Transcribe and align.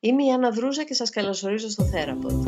Είμαι 0.00 0.24
η 0.24 0.30
Άννα 0.30 0.50
Δρούζα 0.50 0.84
και 0.84 0.94
σας 0.94 1.10
καλωσορίζω 1.10 1.68
στο 1.68 1.84
Θέραποντ. 1.84 2.46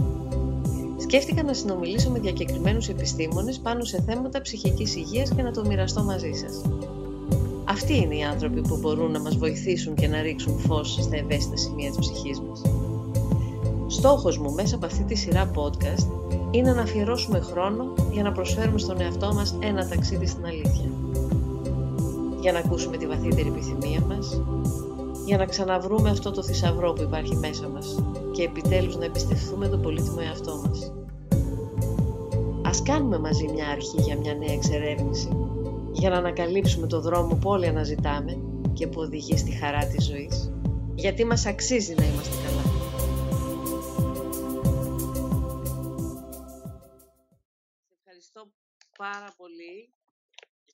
Σκέφτηκα 0.96 1.42
να 1.42 1.52
συνομιλήσω 1.52 2.10
με 2.10 2.18
διακεκριμένους 2.18 2.88
επιστήμονες 2.88 3.58
πάνω 3.58 3.84
σε 3.84 4.02
θέματα 4.06 4.40
ψυχικής 4.40 4.96
υγείας 4.96 5.34
και 5.34 5.42
να 5.42 5.50
το 5.50 5.64
μοιραστώ 5.66 6.02
μαζί 6.02 6.32
σας. 6.32 6.62
Αυτοί 7.64 7.96
είναι 7.96 8.16
οι 8.16 8.22
άνθρωποι 8.22 8.60
που 8.60 8.76
μπορούν 8.76 9.10
να 9.10 9.20
μας 9.20 9.36
βοηθήσουν 9.36 9.94
και 9.94 10.08
να 10.08 10.22
ρίξουν 10.22 10.58
φως 10.58 10.98
στα 11.00 11.16
ευαίσθητα 11.16 11.56
σημεία 11.56 11.90
της 11.90 11.98
ψυχής 11.98 12.40
μας. 12.40 12.62
Στόχος 13.86 14.38
μου 14.38 14.52
μέσα 14.52 14.74
από 14.74 14.86
αυτή 14.86 15.04
τη 15.04 15.14
σειρά 15.14 15.50
podcast 15.54 16.06
είναι 16.50 16.72
να 16.72 16.82
αφιερώσουμε 16.82 17.40
χρόνο 17.40 17.94
για 18.12 18.22
να 18.22 18.32
προσφέρουμε 18.32 18.78
στον 18.78 19.00
εαυτό 19.00 19.34
μας 19.34 19.58
ένα 19.62 19.88
ταξίδι 19.88 20.26
στην 20.26 20.46
αλήθεια. 20.46 20.90
Για 22.40 22.52
να 22.52 22.58
ακούσουμε 22.58 22.96
τη 22.96 23.06
βαθύτερη 23.06 23.48
επιθυμία 23.48 24.00
μας, 24.00 24.40
για 25.30 25.38
να 25.38 25.46
ξαναβρούμε 25.46 26.10
αυτό 26.10 26.30
το 26.30 26.42
θησαυρό 26.42 26.92
που 26.92 27.02
υπάρχει 27.02 27.36
μέσα 27.36 27.68
μας 27.68 28.02
και 28.32 28.42
επιτέλους 28.42 28.96
να 28.96 29.04
εμπιστευτούμε 29.04 29.68
τον 29.68 29.82
πολύτιμο 29.82 30.18
εαυτό 30.20 30.56
μας. 30.56 30.92
Ας 32.64 32.82
κάνουμε 32.82 33.18
μαζί 33.18 33.48
μια 33.48 33.68
αρχή 33.68 34.00
για 34.00 34.16
μια 34.16 34.34
νέα 34.34 34.52
εξερεύνηση, 34.52 35.28
για 35.92 36.10
να 36.10 36.16
ανακαλύψουμε 36.16 36.86
το 36.86 37.00
δρόμο 37.00 37.34
που 37.34 37.50
όλοι 37.50 37.66
αναζητάμε 37.66 38.38
και 38.72 38.86
που 38.86 39.00
οδηγεί 39.00 39.36
στη 39.36 39.50
χαρά 39.50 39.86
της 39.86 40.04
ζωής, 40.04 40.52
γιατί 40.94 41.24
μας 41.24 41.46
αξίζει 41.46 41.94
να 41.94 42.04
είμαστε 42.04 42.36
καλά. 42.44 42.62
Σε 47.88 47.94
ευχαριστώ 47.98 48.52
πάρα 48.98 49.34
πολύ 49.36 49.94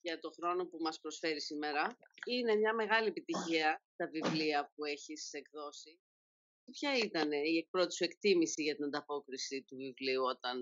για 0.07 0.19
το 0.21 0.31
χρόνο 0.31 0.67
που 0.67 0.79
μας 0.81 1.01
προσφέρει 1.01 1.41
σήμερα. 1.41 1.99
Είναι 2.27 2.55
μια 2.55 2.75
μεγάλη 2.75 3.09
επιτυχία 3.09 3.83
τα 3.97 4.07
βιβλία 4.07 4.73
που 4.75 4.85
έχεις 4.85 5.33
εκδώσει. 5.33 6.01
Ποια 6.71 6.97
ήταν 6.97 7.33
η 7.33 7.67
πρώτη 7.71 7.95
σου 7.95 8.05
εκτίμηση 8.05 8.63
για 8.63 8.75
την 8.75 8.85
ανταπόκριση 8.85 9.65
του 9.67 9.77
βιβλίου 9.77 10.23
όταν 10.23 10.59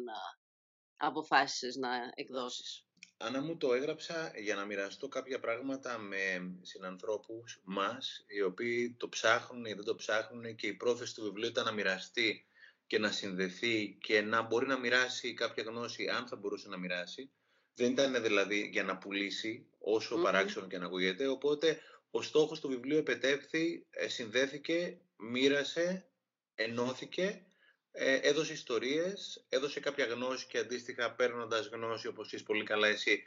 αποφάσισες 0.97 1.77
να 1.77 1.91
εκδώσεις; 2.15 2.87
Ανά 3.17 3.41
μου 3.43 3.57
το 3.57 3.75
έγραψα 3.75 4.33
για 4.37 4.55
να 4.55 4.65
μοιραστώ 4.65 5.09
κάποια 5.09 5.41
πράγματα 5.41 5.99
με 5.99 6.21
συνανθρώπους 6.63 7.61
μας, 7.65 8.25
οι 8.27 8.43
οποίοι 8.43 8.95
το 8.99 9.09
ψάχνουν 9.09 9.65
ή 9.65 9.73
δεν 9.73 9.85
το 9.85 9.95
ψάχνουν 9.95 10.55
και 10.55 10.67
η 10.67 10.75
πρόθεση 10.75 11.15
του 11.15 11.23
βιβλίου 11.23 11.49
ήταν 11.49 11.65
να 11.65 11.73
μοιραστεί 11.73 12.47
και 12.87 12.99
να 12.99 13.11
συνδεθεί 13.11 13.99
και 14.01 14.21
να 14.21 14.43
μπορεί 14.43 14.67
να 14.67 14.79
μοιράσει 14.79 15.35
κάποια 15.35 15.63
γνώση 15.63 16.09
αν 16.09 16.27
θα 16.27 16.37
μπορούσε 16.37 16.69
να 16.69 16.77
μοιράσει. 16.77 17.31
Δεν 17.75 17.93
ήταν 17.93 18.23
δηλαδή 18.23 18.69
για 18.73 18.83
να 18.83 18.97
πουλήσει 18.97 19.67
όσο 19.79 20.19
mm 20.19 20.23
παράξενο 20.23 20.67
και 20.67 20.79
να 20.79 20.87
ακούγεται, 20.87 21.27
οπότε 21.27 21.81
ο 22.11 22.23
στόχος 22.23 22.61
του 22.61 22.69
βιβλίου 22.69 22.99
επετεύθη, 22.99 23.87
ε, 23.91 24.09
συνδέθηκε, 24.09 24.99
μοίρασε, 25.17 26.07
ενώθηκε, 26.55 27.47
ε, 27.93 28.15
έδωσε 28.15 28.53
ιστορίες, 28.53 29.45
έδωσε 29.49 29.81
κάποια 29.81 30.05
γνώση 30.05 30.47
και 30.47 30.59
αντίστοιχα 30.59 31.13
παίρνοντας 31.13 31.67
γνώση 31.67 32.07
όπως 32.07 32.33
είσαι 32.33 32.45
πολύ 32.45 32.65
καλά 32.65 32.89
εσύ, 32.89 33.23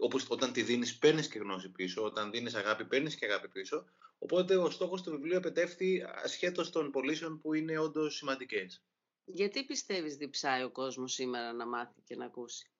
όπως 0.00 0.26
όταν 0.28 0.52
τη 0.52 0.62
δίνεις 0.62 0.98
παίρνεις 0.98 1.28
και 1.28 1.38
γνώση 1.38 1.68
πίσω, 1.68 2.02
όταν 2.02 2.30
δίνεις 2.30 2.54
αγάπη 2.54 2.84
παίρνεις 2.84 3.14
και 3.14 3.24
αγάπη 3.24 3.48
πίσω. 3.48 3.84
Οπότε 4.18 4.56
ο 4.56 4.70
στόχος 4.70 5.02
του 5.02 5.10
βιβλίου 5.10 5.36
επετεύθη 5.36 6.04
ασχέτως 6.22 6.70
των 6.70 6.90
πωλήσεων 6.90 7.40
που 7.40 7.54
είναι 7.54 7.78
όντως 7.78 8.16
σημαντικές. 8.16 8.82
Γιατί 9.24 9.64
πιστεύεις 9.64 10.16
διψάει 10.16 10.62
ο 10.62 10.70
κόσμος 10.70 11.12
σήμερα 11.12 11.52
να 11.52 11.66
μάθει 11.66 12.00
και 12.04 12.16
να 12.16 12.24
ακούσει; 12.24 12.70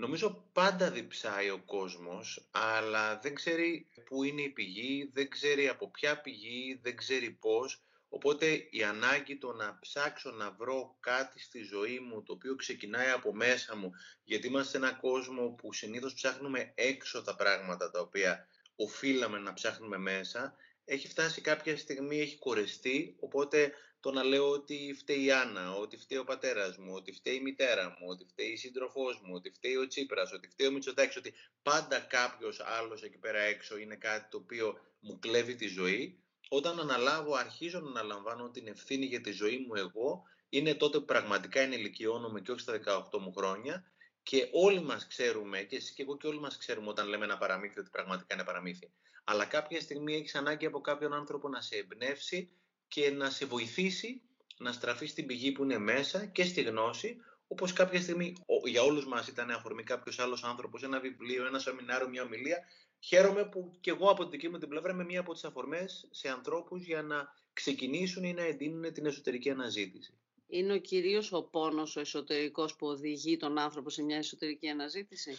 Νομίζω 0.00 0.48
πάντα 0.52 0.90
διψάει 0.90 1.50
ο 1.50 1.62
κόσμος, 1.66 2.48
αλλά 2.50 3.18
δεν 3.18 3.34
ξέρει 3.34 3.88
πού 4.04 4.24
είναι 4.24 4.42
η 4.42 4.48
πηγή, 4.48 5.10
δεν 5.12 5.28
ξέρει 5.28 5.68
από 5.68 5.90
ποια 5.90 6.20
πηγή, 6.20 6.80
δεν 6.82 6.96
ξέρει 6.96 7.30
πώς. 7.30 7.82
Οπότε 8.08 8.66
η 8.70 8.82
ανάγκη 8.82 9.38
το 9.38 9.52
να 9.52 9.78
ψάξω 9.80 10.30
να 10.30 10.50
βρω 10.50 10.96
κάτι 11.00 11.40
στη 11.40 11.62
ζωή 11.62 11.98
μου 11.98 12.22
το 12.22 12.32
οποίο 12.32 12.56
ξεκινάει 12.56 13.08
από 13.08 13.34
μέσα 13.34 13.76
μου, 13.76 13.92
γιατί 14.24 14.46
είμαστε 14.46 14.70
σε 14.70 14.76
ένα 14.76 14.92
κόσμο 14.92 15.48
που 15.50 15.72
συνήθως 15.72 16.14
ψάχνουμε 16.14 16.72
έξω 16.74 17.22
τα 17.22 17.36
πράγματα 17.36 17.90
τα 17.90 18.00
οποία 18.00 18.46
οφείλαμε 18.76 19.38
να 19.38 19.52
ψάχνουμε 19.52 19.98
μέσα, 19.98 20.54
έχει 20.84 21.08
φτάσει 21.08 21.40
κάποια 21.40 21.76
στιγμή, 21.76 22.20
έχει 22.20 22.38
κορεστεί, 22.38 23.16
οπότε 23.20 23.72
το 24.00 24.10
να 24.10 24.22
λέω 24.22 24.50
ότι 24.50 24.94
φταίει 24.98 25.24
η 25.24 25.32
Άννα, 25.32 25.74
ότι 25.74 25.96
φταίει 25.96 26.18
ο 26.18 26.24
πατέρας 26.24 26.76
μου, 26.76 26.92
ότι 26.94 27.12
φταίει 27.12 27.34
η 27.34 27.40
μητέρα 27.40 27.88
μου, 27.88 28.06
ότι 28.08 28.24
φταίει 28.24 28.50
η 28.50 28.56
σύντροφός 28.56 29.20
μου, 29.24 29.34
ότι 29.34 29.50
φταίει 29.50 29.76
ο 29.76 29.86
Τσίπρας, 29.86 30.32
ότι 30.32 30.48
φταίει 30.48 30.66
ο 30.66 30.70
Μητσοτάκης, 30.70 31.16
ότι 31.16 31.34
πάντα 31.62 31.98
κάποιος 31.98 32.60
άλλος 32.60 33.02
εκεί 33.02 33.18
πέρα 33.18 33.38
έξω 33.38 33.78
είναι 33.78 33.96
κάτι 33.96 34.28
το 34.30 34.36
οποίο 34.36 34.78
μου 35.00 35.18
κλέβει 35.18 35.54
τη 35.54 35.66
ζωή. 35.66 36.24
Όταν 36.48 36.80
αναλάβω, 36.80 37.34
αρχίζω 37.34 37.80
να 37.80 37.88
αναλαμβάνω 37.88 38.50
την 38.50 38.66
ευθύνη 38.66 39.06
για 39.06 39.20
τη 39.20 39.30
ζωή 39.30 39.64
μου 39.68 39.74
εγώ, 39.74 40.22
είναι 40.48 40.74
τότε 40.74 40.98
που 40.98 41.04
πραγματικά 41.04 41.60
ενηλικιώνομαι 41.60 42.40
και 42.40 42.50
όχι 42.50 42.60
στα 42.60 42.80
18 43.12 43.18
μου 43.20 43.32
χρόνια 43.32 43.84
και 44.22 44.48
όλοι 44.52 44.80
μας 44.82 45.06
ξέρουμε, 45.06 45.62
και 45.62 45.76
εσύ 45.76 45.94
και 45.94 46.02
εγώ 46.02 46.16
και 46.16 46.26
όλοι 46.26 46.40
μας 46.40 46.56
ξέρουμε 46.56 46.88
όταν 46.88 47.08
λέμε 47.08 47.24
ένα 47.24 47.38
παραμύθι 47.38 47.80
ότι 47.80 47.90
πραγματικά 47.90 48.34
είναι 48.34 48.44
παραμύθι. 48.44 48.92
Αλλά 49.24 49.44
κάποια 49.44 49.80
στιγμή 49.80 50.14
έχεις 50.14 50.34
ανάγκη 50.34 50.66
από 50.66 50.80
κάποιον 50.80 51.12
άνθρωπο 51.12 51.48
να 51.48 51.60
σε 51.60 51.76
εμπνεύσει 51.76 52.59
και 52.90 53.10
να 53.10 53.30
σε 53.30 53.46
βοηθήσει 53.46 54.22
να 54.58 54.72
στραφείς 54.72 55.10
στην 55.10 55.26
πηγή 55.26 55.52
που 55.52 55.62
είναι 55.62 55.78
μέσα 55.78 56.26
και 56.26 56.44
στη 56.44 56.62
γνώση, 56.62 57.16
όπως 57.48 57.72
κάποια 57.72 58.00
στιγμή 58.00 58.36
για 58.64 58.82
όλους 58.82 59.06
μας 59.06 59.28
ήταν 59.28 59.50
αφορμή 59.50 59.82
κάποιος 59.82 60.18
άλλος 60.18 60.44
άνθρωπος, 60.44 60.82
ένα 60.82 61.00
βιβλίο, 61.00 61.46
ένα 61.46 61.58
σεμινάριο, 61.58 62.08
μια 62.08 62.22
ομιλία. 62.22 62.58
Χαίρομαι 63.00 63.48
που 63.48 63.70
και 63.80 63.90
εγώ 63.90 64.10
από 64.10 64.22
την 64.22 64.30
δική 64.30 64.48
μου 64.48 64.58
την 64.58 64.68
πλευρά 64.68 64.92
είμαι 64.92 65.04
μία 65.04 65.20
από 65.20 65.32
τις 65.32 65.44
αφορμές 65.44 66.08
σε 66.10 66.28
ανθρώπους 66.28 66.84
για 66.84 67.02
να 67.02 67.28
ξεκινήσουν 67.52 68.24
ή 68.24 68.32
να 68.32 68.42
εντείνουν 68.42 68.92
την 68.92 69.06
εσωτερική 69.06 69.50
αναζήτηση. 69.50 70.14
Είναι 70.46 70.72
ο 70.72 70.78
κυρίως 70.78 71.32
ο 71.32 71.42
πόνος 71.42 71.96
ο 71.96 72.00
εσωτερικός 72.00 72.76
που 72.76 72.86
οδηγεί 72.86 73.36
τον 73.36 73.58
άνθρωπο 73.58 73.90
σε 73.90 74.02
μια 74.02 74.16
εσωτερική 74.16 74.68
αναζήτηση; 74.68 75.38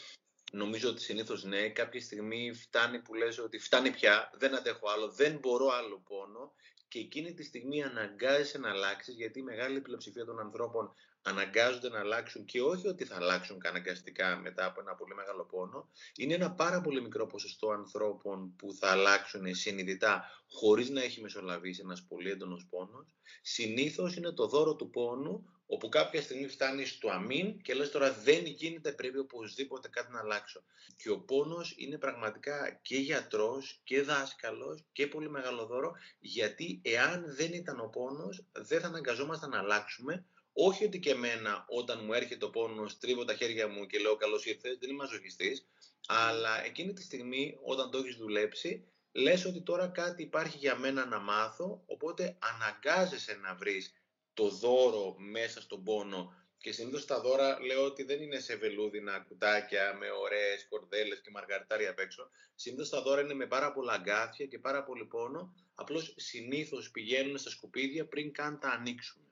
Νομίζω 0.51 0.89
ότι 0.89 1.01
συνήθως 1.01 1.43
ναι. 1.43 1.69
Κάποια 1.69 2.01
στιγμή 2.01 2.53
φτάνει 2.53 2.99
που 3.01 3.13
λες 3.13 3.39
ότι 3.39 3.59
φτάνει 3.59 3.91
πια, 3.91 4.31
δεν 4.33 4.55
αντέχω 4.55 4.89
άλλο, 4.89 5.11
δεν 5.11 5.37
μπορώ 5.37 5.67
άλλο 5.67 6.03
πόνο 6.07 6.53
και 6.91 6.99
εκείνη 6.99 7.33
τη 7.33 7.43
στιγμή 7.43 7.83
αναγκάζεσαι 7.83 8.57
να 8.57 8.69
αλλάξεις, 8.69 9.15
γιατί 9.15 9.39
η 9.39 9.43
μεγάλη 9.43 9.81
πλειοψηφία 9.81 10.25
των 10.25 10.39
ανθρώπων 10.39 10.93
αναγκάζονται 11.21 11.89
να 11.89 11.99
αλλάξουν 11.99 12.45
και 12.45 12.61
όχι 12.61 12.87
ότι 12.87 13.05
θα 13.05 13.15
αλλάξουν 13.15 13.57
αναγκαστικά 13.63 14.37
μετά 14.37 14.65
από 14.65 14.81
ένα 14.81 14.95
πολύ 14.95 15.13
μεγάλο 15.15 15.45
πόνο. 15.45 15.89
Είναι 16.15 16.33
ένα 16.33 16.51
πάρα 16.51 16.81
πολύ 16.81 17.01
μικρό 17.01 17.27
ποσοστό 17.27 17.69
ανθρώπων 17.69 18.55
που 18.55 18.73
θα 18.73 18.91
αλλάξουν 18.91 19.55
συνειδητά 19.55 20.23
χωρίς 20.51 20.89
να 20.89 21.01
έχει 21.01 21.21
μεσολαβήσει 21.21 21.81
ένας 21.83 22.03
πολύ 22.07 22.29
έντονος 22.29 22.67
πόνος. 22.69 23.15
Συνήθως 23.41 24.15
είναι 24.15 24.31
το 24.31 24.47
δώρο 24.47 24.75
του 24.75 24.89
πόνου 24.89 25.45
όπου 25.73 25.89
κάποια 25.89 26.21
στιγμή 26.21 26.47
φτάνει 26.47 26.85
στο 26.85 27.09
αμήν 27.09 27.61
και 27.61 27.73
λες 27.73 27.91
τώρα 27.91 28.13
δεν 28.13 28.45
γίνεται, 28.45 28.91
πρέπει 28.91 29.17
οπωσδήποτε 29.17 29.87
κάτι 29.87 30.11
να 30.11 30.19
αλλάξω. 30.19 30.63
Και 30.97 31.09
ο 31.09 31.19
πόνος 31.19 31.73
είναι 31.77 31.97
πραγματικά 31.97 32.79
και 32.81 32.97
γιατρός 32.97 33.81
και 33.83 34.01
δάσκαλος 34.01 34.83
και 34.91 35.07
πολύ 35.07 35.29
μεγάλο 35.29 35.65
δώρο, 35.65 35.91
γιατί 36.19 36.81
εάν 36.83 37.25
δεν 37.27 37.53
ήταν 37.53 37.79
ο 37.79 37.87
πόνος 37.87 38.45
δεν 38.51 38.79
θα 38.79 38.87
αναγκαζόμασταν 38.87 39.49
να 39.49 39.57
αλλάξουμε, 39.57 40.25
όχι 40.53 40.85
ότι 40.85 40.99
και 40.99 41.09
εμένα 41.09 41.65
όταν 41.67 42.05
μου 42.05 42.13
έρχεται 42.13 42.45
ο 42.45 42.49
πόνος 42.49 42.97
τρίβω 42.97 43.25
τα 43.25 43.33
χέρια 43.33 43.67
μου 43.67 43.85
και 43.85 43.99
λέω 43.99 44.15
καλώς 44.15 44.45
ήρθες, 44.45 44.77
δεν 44.77 44.89
είμαι 44.89 45.03
μαζοχιστής, 45.03 45.67
αλλά 46.07 46.65
εκείνη 46.65 46.93
τη 46.93 47.01
στιγμή 47.01 47.57
όταν 47.63 47.91
το 47.91 47.97
έχεις 47.97 48.15
δουλέψει, 48.15 48.85
λες 49.11 49.45
ότι 49.45 49.61
τώρα 49.61 49.87
κάτι 49.87 50.23
υπάρχει 50.23 50.57
για 50.57 50.75
μένα 50.75 51.05
να 51.05 51.19
μάθω, 51.19 51.83
οπότε 51.85 52.37
αναγκάζεσαι 52.39 53.33
να 53.33 53.55
βρεις 53.55 53.93
το 54.33 54.49
δώρο 54.49 55.15
μέσα 55.17 55.61
στον 55.61 55.83
πόνο 55.83 56.41
και 56.61 56.71
συνήθως 56.71 57.05
τα 57.05 57.21
δώρα 57.21 57.61
λέω 57.61 57.85
ότι 57.85 58.03
δεν 58.03 58.21
είναι 58.21 58.39
σε 58.39 58.55
βελούδινα 58.55 59.19
κουτάκια 59.19 59.95
με 59.99 60.11
ωραίες 60.11 60.67
κορδέλες 60.69 61.21
και 61.21 61.29
μαργαριτάρια 61.29 61.89
απ' 61.89 61.99
έξω. 61.99 62.29
Συνήθως 62.55 62.89
τα 62.89 63.01
δώρα 63.01 63.21
είναι 63.21 63.33
με 63.33 63.47
πάρα 63.47 63.71
πολλά 63.71 63.93
αγκάθια 63.93 64.45
και 64.45 64.59
πάρα 64.59 64.83
πολύ 64.83 65.05
πόνο. 65.05 65.55
Απλώς 65.75 66.13
συνήθως 66.17 66.91
πηγαίνουν 66.91 67.37
στα 67.37 67.49
σκουπίδια 67.49 68.07
πριν 68.07 68.31
καν 68.31 68.59
τα 68.59 68.69
ανοίξουν. 68.69 69.30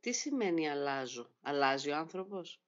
Τι 0.00 0.12
σημαίνει 0.12 0.68
αλλάζω, 0.68 1.30
αλλάζει 1.42 1.90
ο 1.90 1.96
άνθρωπος; 1.96 2.60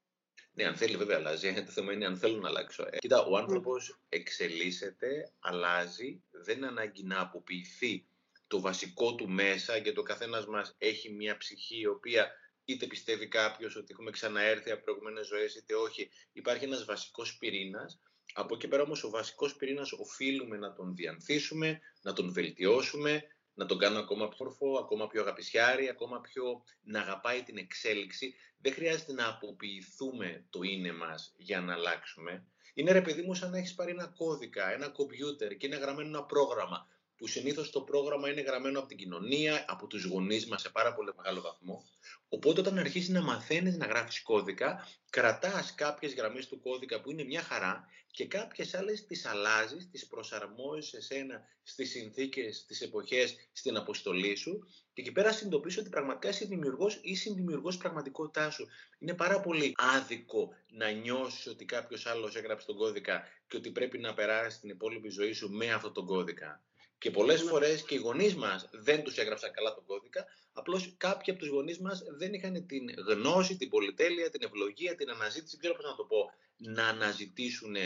Ναι, 0.54 0.64
αν 0.64 0.76
θέλει 0.76 0.96
βέβαια 0.96 1.16
αλλάζει. 1.16 1.54
Το 1.54 1.70
θέμα 1.70 1.92
είναι 1.92 2.06
αν 2.06 2.16
θέλω 2.16 2.36
να 2.36 2.48
αλλάξω. 2.48 2.86
Ε, 2.90 2.98
κοίτα, 2.98 3.24
ο 3.24 3.36
άνθρωπος 3.36 3.98
εξελίσσεται, 4.08 5.32
αλλάζει, 5.40 6.22
δεν 6.30 6.56
είναι 6.56 6.66
ανάγκη 6.66 7.02
να 7.02 7.20
αποποιηθεί 7.20 8.06
το 8.46 8.60
βασικό 8.60 9.14
του 9.14 9.28
μέσα, 9.28 9.76
γιατί 9.76 9.98
ο 9.98 10.02
καθένας 10.02 10.46
μας 10.46 10.74
έχει 10.78 11.10
μια 11.10 11.36
ψυχή 11.36 11.78
η 11.78 11.86
οποία 11.86 12.30
είτε 12.64 12.86
πιστεύει 12.86 13.28
κάποιος 13.28 13.76
ότι 13.76 13.86
έχουμε 13.90 14.10
ξαναέρθει 14.10 14.70
από 14.70 14.82
προηγούμενες 14.82 15.26
ζωές, 15.26 15.54
είτε 15.54 15.74
όχι. 15.74 16.10
Υπάρχει 16.32 16.64
ένας 16.64 16.84
βασικός 16.84 17.36
πυρήνας. 17.38 18.00
Από 18.34 18.54
εκεί 18.54 18.68
πέρα 18.68 18.82
όμως 18.82 19.04
ο 19.04 19.10
βασικός 19.10 19.56
πυρήνας 19.56 19.92
οφείλουμε 19.92 20.56
να 20.56 20.72
τον 20.72 20.94
διανθίσουμε, 20.94 21.80
να 22.02 22.12
τον 22.12 22.32
βελτιώσουμε, 22.32 23.24
να 23.54 23.66
τον 23.66 23.78
κάνουμε 23.78 24.00
ακόμα 24.00 24.28
πιο 24.28 24.46
όρφο, 24.46 24.78
ακόμα 24.78 25.06
πιο 25.06 25.20
αγαπησιάρη, 25.20 25.88
ακόμα 25.88 26.20
πιο 26.20 26.64
να 26.82 27.00
αγαπάει 27.00 27.42
την 27.42 27.56
εξέλιξη. 27.56 28.34
Δεν 28.58 28.72
χρειάζεται 28.72 29.12
να 29.12 29.28
αποποιηθούμε 29.28 30.46
το 30.50 30.62
είναι 30.62 30.92
μας 30.92 31.34
για 31.36 31.60
να 31.60 31.72
αλλάξουμε. 31.72 32.46
Είναι 32.74 32.92
ρε 32.92 33.02
παιδί 33.02 33.22
μου 33.22 33.34
σαν 33.34 33.50
να 33.50 33.58
έχεις 33.58 33.74
πάρει 33.74 33.90
ένα 33.90 34.06
κώδικα, 34.06 34.72
ένα 34.72 34.88
κομπιούτερ 34.88 35.56
και 35.56 35.66
είναι 35.66 35.76
γραμμένο 35.76 36.08
ένα 36.08 36.24
πρόγραμμα 36.24 36.88
που 37.22 37.28
συνήθως 37.28 37.70
το 37.70 37.80
πρόγραμμα 37.80 38.30
είναι 38.30 38.40
γραμμένο 38.40 38.78
από 38.78 38.88
την 38.88 38.96
κοινωνία, 38.96 39.64
από 39.68 39.86
τους 39.86 40.04
γονείς 40.04 40.46
μας 40.46 40.60
σε 40.60 40.70
πάρα 40.70 40.94
πολύ 40.94 41.12
μεγάλο 41.16 41.40
βαθμό. 41.40 41.84
Οπότε 42.28 42.60
όταν 42.60 42.78
αρχίσεις 42.78 43.08
να 43.08 43.22
μαθαίνεις 43.22 43.76
να 43.76 43.86
γράφεις 43.86 44.22
κώδικα, 44.22 44.88
κρατάς 45.10 45.74
κάποιες 45.74 46.14
γραμμές 46.14 46.48
του 46.48 46.60
κώδικα 46.60 47.00
που 47.00 47.10
είναι 47.10 47.24
μια 47.24 47.42
χαρά 47.42 47.88
και 48.10 48.26
κάποιες 48.26 48.74
άλλες 48.74 49.06
τις 49.06 49.26
αλλάζεις, 49.26 49.90
τις 49.90 50.06
προσαρμόζεις 50.06 50.88
σε 50.88 51.00
σένα, 51.00 51.44
στις 51.62 51.90
συνθήκες, 51.90 52.56
στις 52.56 52.80
εποχές, 52.80 53.36
στην 53.52 53.76
αποστολή 53.76 54.34
σου 54.36 54.66
και 54.92 55.00
εκεί 55.00 55.12
πέρα 55.12 55.32
συνειδητοποιήσω 55.32 55.80
ότι 55.80 55.90
πραγματικά 55.90 56.28
είσαι 56.28 56.44
δημιουργός 56.44 57.00
ή 57.02 57.14
συνδημιουργός 57.14 57.76
πραγματικότητάς 57.76 58.54
σου. 58.54 58.66
Είναι 58.98 59.14
πάρα 59.14 59.40
πολύ 59.40 59.74
άδικο 59.76 60.48
να 60.68 60.90
νιώσεις 60.90 61.46
ότι 61.46 61.64
κάποιος 61.64 62.06
άλλος 62.06 62.36
έγραψε 62.36 62.66
τον 62.66 62.76
κώδικα 62.76 63.22
και 63.48 63.56
ότι 63.56 63.70
πρέπει 63.70 63.98
να 63.98 64.14
περάσει 64.14 64.60
την 64.60 64.70
υπόλοιπη 64.70 65.08
ζωή 65.08 65.32
σου 65.32 65.50
με 65.50 65.72
αυτόν 65.72 65.92
τον 65.92 66.06
κώδικα. 66.06 66.62
Και 67.02 67.10
πολλές 67.10 67.42
ναι. 67.42 67.50
φορές 67.50 67.82
και 67.82 67.94
οι 67.94 67.98
γονείς 67.98 68.34
μας 68.34 68.68
δεν 68.72 69.02
τους 69.02 69.16
έγραψαν 69.16 69.52
καλά 69.52 69.74
τον 69.74 69.84
κώδικα. 69.84 70.24
Απλώς 70.52 70.94
κάποιοι 70.96 71.32
από 71.32 71.40
τους 71.40 71.48
γονείς 71.48 71.78
μας 71.78 72.02
δεν 72.18 72.32
είχαν 72.32 72.66
την 72.66 72.90
γνώση, 73.06 73.56
την 73.56 73.68
πολυτέλεια, 73.68 74.30
την 74.30 74.42
ευλογία, 74.42 74.94
την 74.94 75.10
αναζήτηση, 75.10 75.50
δεν 75.50 75.60
ξέρω 75.60 75.74
πώς 75.74 75.84
να 75.84 75.96
το 75.96 76.04
πω, 76.04 76.30
να 76.56 76.86
αναζητήσουν 76.88 77.76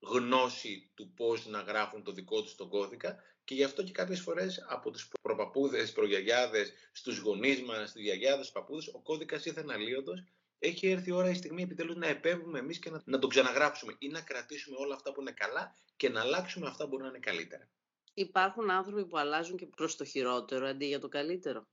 γνώση 0.00 0.90
του 0.94 1.12
πώς 1.16 1.46
να 1.46 1.60
γράφουν 1.60 2.02
το 2.02 2.12
δικό 2.12 2.42
τους 2.42 2.54
τον 2.54 2.68
κώδικα. 2.68 3.22
Και 3.44 3.54
γι' 3.54 3.64
αυτό 3.64 3.82
και 3.82 3.92
κάποιες 3.92 4.20
φορές 4.20 4.64
από 4.68 4.90
τους 4.90 5.08
προπαπούδε, 5.22 5.86
προγιαγιάδες, 5.86 6.72
στους 6.92 7.18
γονείς 7.18 7.62
μας, 7.62 7.90
στου 7.90 8.00
γιαγιάδες, 8.00 8.46
στους 8.46 8.60
παππούδες, 8.60 8.86
ο 8.86 9.00
κώδικας 9.02 9.44
ήρθε 9.44 9.64
αλίωτο. 9.68 10.12
Έχει 10.58 10.86
έρθει 10.88 11.08
η 11.08 11.12
ώρα 11.12 11.30
η 11.30 11.34
στιγμή 11.34 11.62
επιτέλους 11.62 11.96
να 11.96 12.06
επέμβουμε 12.06 12.58
εμείς 12.58 12.78
και 12.78 12.90
να, 12.90 13.02
να 13.04 13.18
τον 13.18 13.30
ξαναγράψουμε 13.30 13.94
ή 13.98 14.08
να 14.08 14.20
κρατήσουμε 14.20 14.76
όλα 14.78 14.94
αυτά 14.94 15.12
που 15.12 15.20
είναι 15.20 15.32
καλά 15.32 15.76
και 15.96 16.08
να 16.08 16.20
αλλάξουμε 16.20 16.66
αυτά 16.66 16.84
που 16.84 16.90
μπορούν 16.90 17.04
να 17.04 17.10
είναι 17.10 17.26
καλύτερα. 17.26 17.68
Υπάρχουν 18.14 18.70
άνθρωποι 18.70 19.06
που 19.06 19.18
αλλάζουν 19.18 19.56
και 19.56 19.66
προς 19.66 19.96
το 19.96 20.04
χειρότερο 20.04 20.66
αντί 20.66 20.86
για 20.86 21.00
το 21.00 21.08
καλύτερο. 21.08 21.66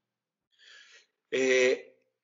Ε, 1.30 1.74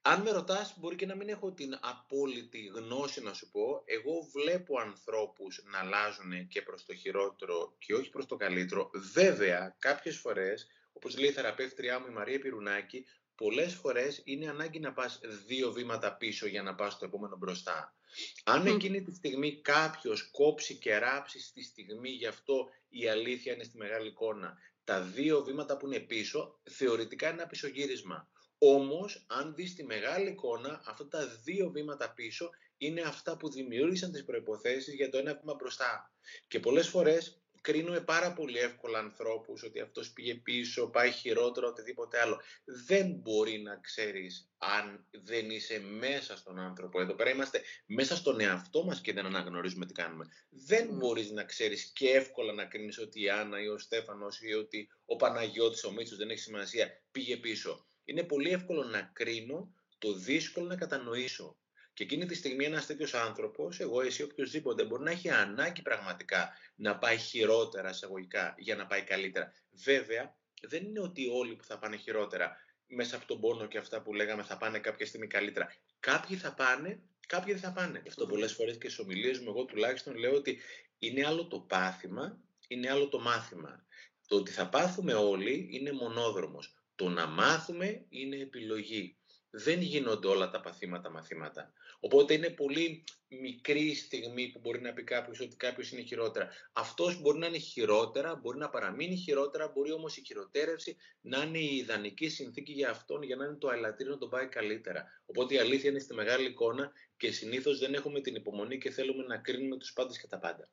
αν 0.02 0.22
με 0.22 0.32
ρωτάς, 0.32 0.74
μπορεί 0.78 0.96
και 0.96 1.06
να 1.06 1.16
μην 1.16 1.30
έχω 1.30 1.52
την 1.52 1.78
απόλυτη 1.82 2.66
γνώση 2.66 3.22
να 3.22 3.34
σου 3.34 3.52
πω. 3.52 3.82
Εγώ 3.86 4.30
βλέπω 4.34 4.80
ανθρώπους 4.80 5.64
να 5.64 5.80
αλλάζουν 5.80 6.48
και 6.48 6.62
προς 6.62 6.86
το 6.86 6.96
χειρότερο 6.96 7.76
και 7.80 7.94
όχι 7.94 8.10
προς 8.10 8.26
το 8.26 8.36
καλύτερο. 8.36 8.90
Βέβαια, 9.14 9.76
κάποιες 9.80 10.18
φορές, 10.18 10.68
όπως 10.94 11.18
λέει 11.18 11.30
η 11.30 11.34
θεραπεύτριά 11.34 12.00
μου 12.00 12.06
η 12.10 12.14
Μαρία 12.14 12.40
Πυρουνάκη, 12.40 13.06
πολλές 13.38 13.74
φορές 13.74 14.22
είναι 14.24 14.50
ανάγκη 14.50 14.80
να 14.80 14.94
πας 14.94 15.20
δύο 15.48 15.72
βήματα 15.72 16.16
πίσω 16.16 16.48
για 16.48 16.64
να 16.64 16.76
πας 16.76 16.94
στο 16.94 17.06
επόμενο 17.06 17.38
μπροστά. 17.38 17.96
Αν 18.44 18.66
εκείνη 18.66 19.02
τη 19.02 19.14
στιγμή 19.14 19.62
κάποιος 19.62 20.32
κόψει 20.32 20.76
και 20.76 20.98
ράψει 20.98 21.40
στη 21.40 21.64
στιγμή, 21.64 22.10
γι' 22.10 22.26
αυτό 22.26 22.70
η 22.90 23.08
αλήθεια 23.08 23.54
είναι 23.54 23.64
στη 23.64 23.78
μεγάλη 23.78 24.08
εικόνα, 24.08 24.58
τα 24.84 25.02
δύο 25.02 25.44
βήματα 25.44 25.78
που 25.78 25.86
είναι 25.86 26.00
πίσω, 26.00 26.60
θεωρητικά 26.64 27.28
είναι 27.28 27.38
ένα 27.38 27.48
πισωγύρισμα. 27.48 28.30
Όμως, 28.58 29.26
αν 29.28 29.56
δεις 29.56 29.76
τη 29.76 29.84
μεγάλη 29.84 30.30
εικόνα, 30.30 30.82
αυτά 30.86 31.08
τα 31.08 31.28
δύο 31.44 31.70
βήματα 31.70 32.14
πίσω 32.14 32.50
είναι 32.78 33.02
αυτά 33.02 33.38
που 33.38 33.50
δημιούργησαν 33.50 34.12
τις 34.12 34.26
προϋποθέσεις 34.26 34.94
για 34.94 35.10
το 35.10 35.18
ένα 35.18 35.36
βήμα 35.40 35.54
μπροστά. 35.54 36.12
Και 36.48 36.60
πολλές 36.60 36.88
φορές 36.88 37.42
κρίνουμε 37.68 38.02
πάρα 38.02 38.34
πολύ 38.34 38.58
εύκολα 38.58 39.00
ανθρώπους 39.00 39.64
ότι 39.64 39.80
αυτός 39.80 40.12
πήγε 40.12 40.36
πίσω, 40.36 40.90
πάει 40.90 41.12
χειρότερο, 41.12 41.68
οτιδήποτε 41.68 42.20
άλλο. 42.20 42.42
Δεν 42.88 43.12
μπορεί 43.12 43.58
να 43.58 43.76
ξέρεις 43.76 44.50
αν 44.58 45.06
δεν 45.12 45.50
είσαι 45.50 45.80
μέσα 45.80 46.38
στον 46.38 46.60
άνθρωπο. 46.60 47.02
Εδώ 47.02 47.14
πέρα 47.14 47.30
είμαστε 47.30 47.62
μέσα 47.86 48.16
στον 48.16 48.40
εαυτό 48.40 48.84
μας 48.84 49.02
και 49.02 49.14
δεν 49.14 49.26
αναγνωρίζουμε 49.26 49.86
τι 49.86 49.94
κάνουμε. 49.94 50.26
Δεν 50.50 50.90
mm. 50.90 50.98
μπορείς 50.98 51.32
να 51.32 51.44
ξέρεις 51.44 51.92
και 51.96 52.10
εύκολα 52.10 52.54
να 52.54 52.66
κρίνεις 52.66 53.00
ότι 53.00 53.22
η 53.22 53.30
Άννα 53.30 53.62
ή 53.62 53.68
ο 53.68 53.78
Στέφανος 53.78 54.42
ή 54.42 54.54
ότι 54.54 54.90
ο 55.06 55.16
Παναγιώτης, 55.16 55.84
ο 55.84 55.92
Μίτσος, 55.92 56.18
δεν 56.18 56.30
έχει 56.30 56.40
σημασία, 56.40 57.02
πήγε 57.12 57.38
πίσω. 57.38 57.86
Είναι 58.04 58.24
πολύ 58.24 58.50
εύκολο 58.50 58.84
να 58.84 59.02
κρίνω, 59.14 59.74
το 59.98 60.14
δύσκολο 60.14 60.66
να 60.68 60.76
κατανοήσω. 60.76 61.58
Και 61.98 62.04
εκείνη 62.04 62.26
τη 62.26 62.36
στιγμή 62.36 62.66
ένας 62.66 62.86
τέτοιος 62.86 63.14
άνθρωπος, 63.14 63.80
εγώ, 63.80 64.02
εσύ, 64.02 64.24
οποιοδήποτε, 64.24 64.84
μπορεί 64.84 65.04
να 65.04 65.12
έχει 65.12 65.30
ανάγκη 65.30 65.82
πραγματικά 65.82 66.50
να 66.76 66.98
πάει 66.98 67.18
χειρότερα 67.18 67.90
εισαγωγικά 67.90 68.56
για 68.58 68.76
να 68.76 68.86
πάει 68.86 69.02
καλύτερα. 69.02 69.54
Βέβαια, 69.72 70.36
δεν 70.62 70.86
είναι 70.86 71.00
ότι 71.00 71.28
όλοι 71.28 71.56
που 71.56 71.64
θα 71.64 71.78
πάνε 71.78 71.98
χειρότερα 71.98 72.58
μέσα 72.88 73.16
από 73.16 73.26
τον 73.26 73.40
πόνο 73.40 73.68
και 73.68 73.78
αυτά 73.78 74.02
που 74.02 74.14
λέγαμε 74.14 74.44
θα 74.44 74.58
πάνε 74.58 74.80
κάποια 74.80 75.06
στιγμή 75.06 75.28
καλύτερα. 75.28 75.74
Κάποιοι 76.00 76.38
θα 76.38 76.54
πάνε, 76.54 77.02
κάποιοι 77.28 77.54
δεν 77.54 77.62
θα 77.62 77.72
πάνε. 77.72 78.00
Γι' 78.04 78.10
αυτό 78.10 78.26
πολλές 78.26 78.54
φορές 78.54 78.78
και 78.78 78.90
στις 78.90 79.00
ομιλίες 79.00 79.40
μου, 79.40 79.50
εγώ 79.50 79.66
τουλάχιστον 79.66 80.18
λέω 80.18 80.34
ότι 80.34 80.60
είναι 80.98 81.28
άλλο 81.28 81.48
το 81.48 81.60
πάθημα, 81.60 82.40
είναι 82.68 82.90
άλλο 82.90 83.08
το 83.08 83.20
μάθημα. 83.20 83.86
Το 84.28 84.36
ότι 84.36 84.52
θα 84.52 84.70
πάθουμε 84.70 85.14
όλοι 85.14 85.70
είναι 85.72 85.92
μονόδρομος. 85.92 86.76
Το 86.96 87.10
να 87.10 87.28
μάθουμε 87.28 88.06
είναι 88.10 88.36
επιλογή 88.36 89.18
δεν 89.58 89.82
γίνονται 89.82 90.28
όλα 90.28 90.50
τα 90.50 90.60
παθήματα 90.60 91.10
μαθήματα. 91.10 91.72
Οπότε 92.00 92.34
είναι 92.34 92.50
πολύ 92.50 93.04
μικρή 93.28 93.94
στιγμή 93.94 94.50
που 94.52 94.60
μπορεί 94.60 94.82
να 94.82 94.94
πει 94.94 95.04
κάποιος 95.04 95.40
ότι 95.40 95.56
κάποιος 95.56 95.92
είναι 95.92 96.02
χειρότερα. 96.02 96.50
Αυτός 96.74 97.22
μπορεί 97.22 97.38
να 97.38 97.48
είναι 97.48 97.58
χειρότερα, 97.58 98.36
μπορεί 98.36 98.58
να 98.58 98.70
παραμείνει 98.70 99.16
χειρότερα, 99.16 99.68
μπορεί 99.68 99.92
όμως 99.92 100.18
η 100.18 100.24
χειροτέρευση 100.26 100.98
να 101.22 101.42
είναι 101.44 101.58
η 101.58 101.76
ιδανική 101.76 102.30
συνθήκη 102.30 102.72
για 102.72 102.90
αυτόν 102.90 103.24
για 103.24 103.36
να 103.36 103.46
είναι 103.46 103.56
το 103.56 103.68
αλατήριο 103.68 104.12
να 104.12 104.18
τον 104.18 104.30
πάει 104.30 104.48
καλύτερα. 104.48 105.22
Οπότε 105.26 105.54
η 105.54 105.58
αλήθεια 105.58 105.90
είναι 105.90 106.00
στη 106.00 106.14
μεγάλη 106.14 106.48
εικόνα 106.48 106.92
και 107.18 107.32
συνήθως 107.32 107.80
δεν 107.80 107.94
έχουμε 107.94 108.22
την 108.22 108.36
υπομονή 108.36 108.78
και 108.78 108.92
θέλουμε 108.92 109.24
να 109.24 109.38
κρίνουμε 109.38 109.78
τους 109.78 109.94
πάντες 109.94 110.20
και 110.20 110.28
τα 110.28 110.40
πάντα. 110.40 110.70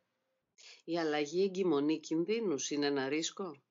Η 0.84 0.98
αλλαγή 0.98 1.42
εγκυμονεί 1.42 2.00
κινδύνους, 2.00 2.70
είναι 2.70 2.86
ένα 2.86 3.08
ρίσκο; 3.08 3.62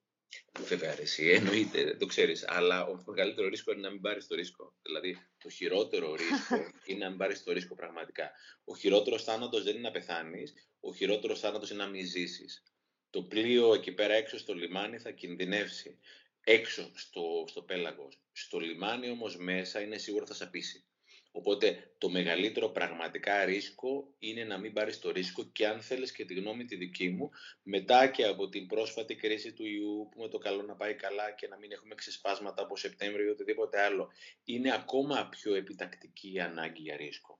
Βέβαια, 0.59 0.91
αρέσει, 0.91 1.29
εννοείται, 1.29 1.83
δεν 1.83 1.97
το 1.97 2.05
ξέρεις. 2.05 2.47
Αλλά 2.47 2.85
ο 2.85 3.03
μεγαλύτερο 3.05 3.47
ρίσκο 3.47 3.71
είναι 3.71 3.81
να 3.81 3.89
μην 3.89 4.01
πάρεις 4.01 4.27
το 4.27 4.35
ρίσκο. 4.35 4.75
Δηλαδή, 4.81 5.17
το 5.43 5.49
χειρότερο 5.49 6.15
ρίσκο 6.15 6.55
είναι 6.85 7.03
να 7.03 7.09
μην 7.09 7.17
πάρεις 7.17 7.43
το 7.43 7.51
ρίσκο 7.51 7.75
πραγματικά. 7.75 8.31
Ο 8.63 8.75
χειρότερος 8.75 9.23
θάνατος 9.23 9.63
δεν 9.63 9.73
είναι 9.73 9.81
να 9.81 9.91
πεθάνεις, 9.91 10.53
ο 10.79 10.93
χειρότερος 10.93 11.39
θάνατος 11.39 11.69
είναι 11.69 11.83
να 11.83 11.89
μην 11.89 12.05
ζήσεις. 12.05 12.63
Το 13.09 13.23
πλοίο 13.23 13.73
εκεί 13.73 13.91
πέρα 13.91 14.13
έξω 14.13 14.37
στο 14.37 14.53
λιμάνι 14.53 14.99
θα 14.99 15.11
κινδυνεύσει. 15.11 15.99
Έξω 16.43 16.91
στο, 16.95 17.45
στο 17.47 17.61
πέλαγος. 17.61 18.19
Στο 18.31 18.59
λιμάνι 18.59 19.09
όμως 19.09 19.37
μέσα 19.37 19.81
είναι 19.81 19.97
σίγουρο 19.97 20.25
θα 20.25 20.33
σαπίσει. 20.33 20.85
Οπότε 21.35 21.93
το 21.97 22.09
μεγαλύτερο 22.09 22.69
πραγματικά 22.69 23.45
ρίσκο 23.45 24.15
είναι 24.19 24.43
να 24.43 24.57
μην 24.57 24.73
πάρεις 24.73 24.99
το 24.99 25.11
ρίσκο 25.11 25.43
και 25.43 25.67
αν 25.67 25.81
θέλεις 25.81 26.11
και 26.11 26.25
τη 26.25 26.33
γνώμη 26.33 26.65
τη 26.65 26.75
δική 26.75 27.09
μου, 27.09 27.29
μετά 27.63 28.07
και 28.07 28.25
από 28.25 28.49
την 28.49 28.67
πρόσφατη 28.67 29.15
κρίση 29.15 29.53
του 29.53 29.65
ιού 29.65 30.09
που 30.11 30.21
με 30.21 30.27
το 30.27 30.37
καλό 30.37 30.61
να 30.61 30.75
πάει 30.75 30.93
καλά 30.93 31.31
και 31.31 31.47
να 31.47 31.57
μην 31.57 31.71
έχουμε 31.71 31.95
ξεσπάσματα 31.95 32.61
από 32.61 32.75
Σεπτέμβριο 32.75 33.25
ή 33.25 33.29
οτιδήποτε 33.29 33.81
άλλο, 33.81 34.11
είναι 34.43 34.73
ακόμα 34.73 35.29
πιο 35.29 35.55
επιτακτική 35.55 36.33
η 36.33 36.39
ανάγκη 36.39 36.81
για 36.81 36.95
ρίσκο. 36.95 37.39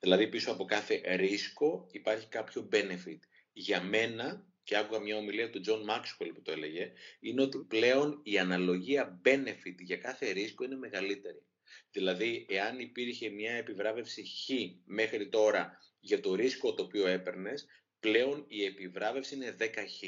Δηλαδή 0.00 0.28
πίσω 0.28 0.52
από 0.52 0.64
κάθε 0.64 1.16
ρίσκο 1.16 1.86
υπάρχει 1.90 2.28
κάποιο 2.28 2.68
benefit. 2.72 3.18
Για 3.52 3.82
μένα, 3.82 4.46
και 4.64 4.76
άκουγα 4.76 5.00
μια 5.00 5.16
ομιλία 5.16 5.50
του 5.50 5.60
John 5.66 5.90
Maxwell 5.90 6.30
που 6.34 6.42
το 6.42 6.52
έλεγε, 6.52 6.92
είναι 7.20 7.42
ότι 7.42 7.58
πλέον 7.58 8.20
η 8.22 8.38
αναλογία 8.38 9.20
benefit 9.24 9.76
για 9.78 9.96
κάθε 9.96 10.30
ρίσκο 10.30 10.64
είναι 10.64 10.76
μεγαλύτερη. 10.76 11.42
Δηλαδή, 11.90 12.46
εάν 12.48 12.78
υπήρχε 12.78 13.28
μια 13.28 13.52
επιβράβευση 13.52 14.22
χ 14.24 14.50
μέχρι 14.84 15.28
τώρα 15.28 15.78
για 16.00 16.20
το 16.20 16.34
ρίσκο 16.34 16.74
το 16.74 16.82
οποίο 16.82 17.06
έπαιρνες, 17.06 17.66
πλέον 18.00 18.44
η 18.48 18.64
επιβράβευση 18.64 19.34
είναι 19.34 19.56
10 19.60 19.64
χ. 19.76 20.02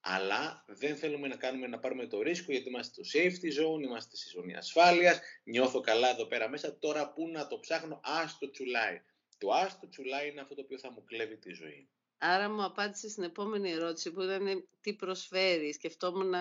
Αλλά 0.00 0.64
δεν 0.66 0.96
θέλουμε 0.96 1.28
να 1.28 1.36
κάνουμε 1.36 1.66
να 1.66 1.78
πάρουμε 1.78 2.06
το 2.06 2.22
ρίσκο 2.22 2.52
γιατί 2.52 2.68
είμαστε 2.68 3.04
στο 3.04 3.18
safety 3.18 3.48
zone, 3.60 3.82
είμαστε 3.82 4.16
στη 4.16 4.28
ζώνη 4.28 4.54
ασφάλειας. 4.54 5.20
Νιώθω 5.44 5.80
καλά 5.80 6.10
εδώ 6.10 6.26
πέρα 6.26 6.48
μέσα. 6.48 6.78
Τώρα 6.78 7.12
πού 7.12 7.28
να 7.28 7.46
το 7.46 7.58
ψάχνω, 7.58 8.00
άστο 8.04 8.50
τσουλάει. 8.50 9.02
Το 9.38 9.50
άστο 9.50 9.88
τσουλάει 9.88 10.28
είναι 10.28 10.40
αυτό 10.40 10.54
το 10.54 10.60
οποίο 10.60 10.78
θα 10.78 10.90
μου 10.90 11.04
κλέβει 11.04 11.36
τη 11.36 11.52
ζωή. 11.52 11.88
Άρα 12.18 12.50
μου 12.50 12.64
απάντησε 12.64 13.08
στην 13.08 13.22
επόμενη 13.22 13.70
ερώτηση 13.70 14.12
που 14.12 14.22
ήταν 14.22 14.68
τι 14.80 14.94
προσφέρεις. 14.94 15.74
Σκεφτόμουν 15.74 16.34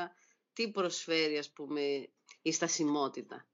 τι 0.53 0.71
προσφέρει 0.71 1.37
ας 1.37 1.49
πούμε 1.49 2.09
η 2.41 2.51
στασιμότητα 2.51 3.47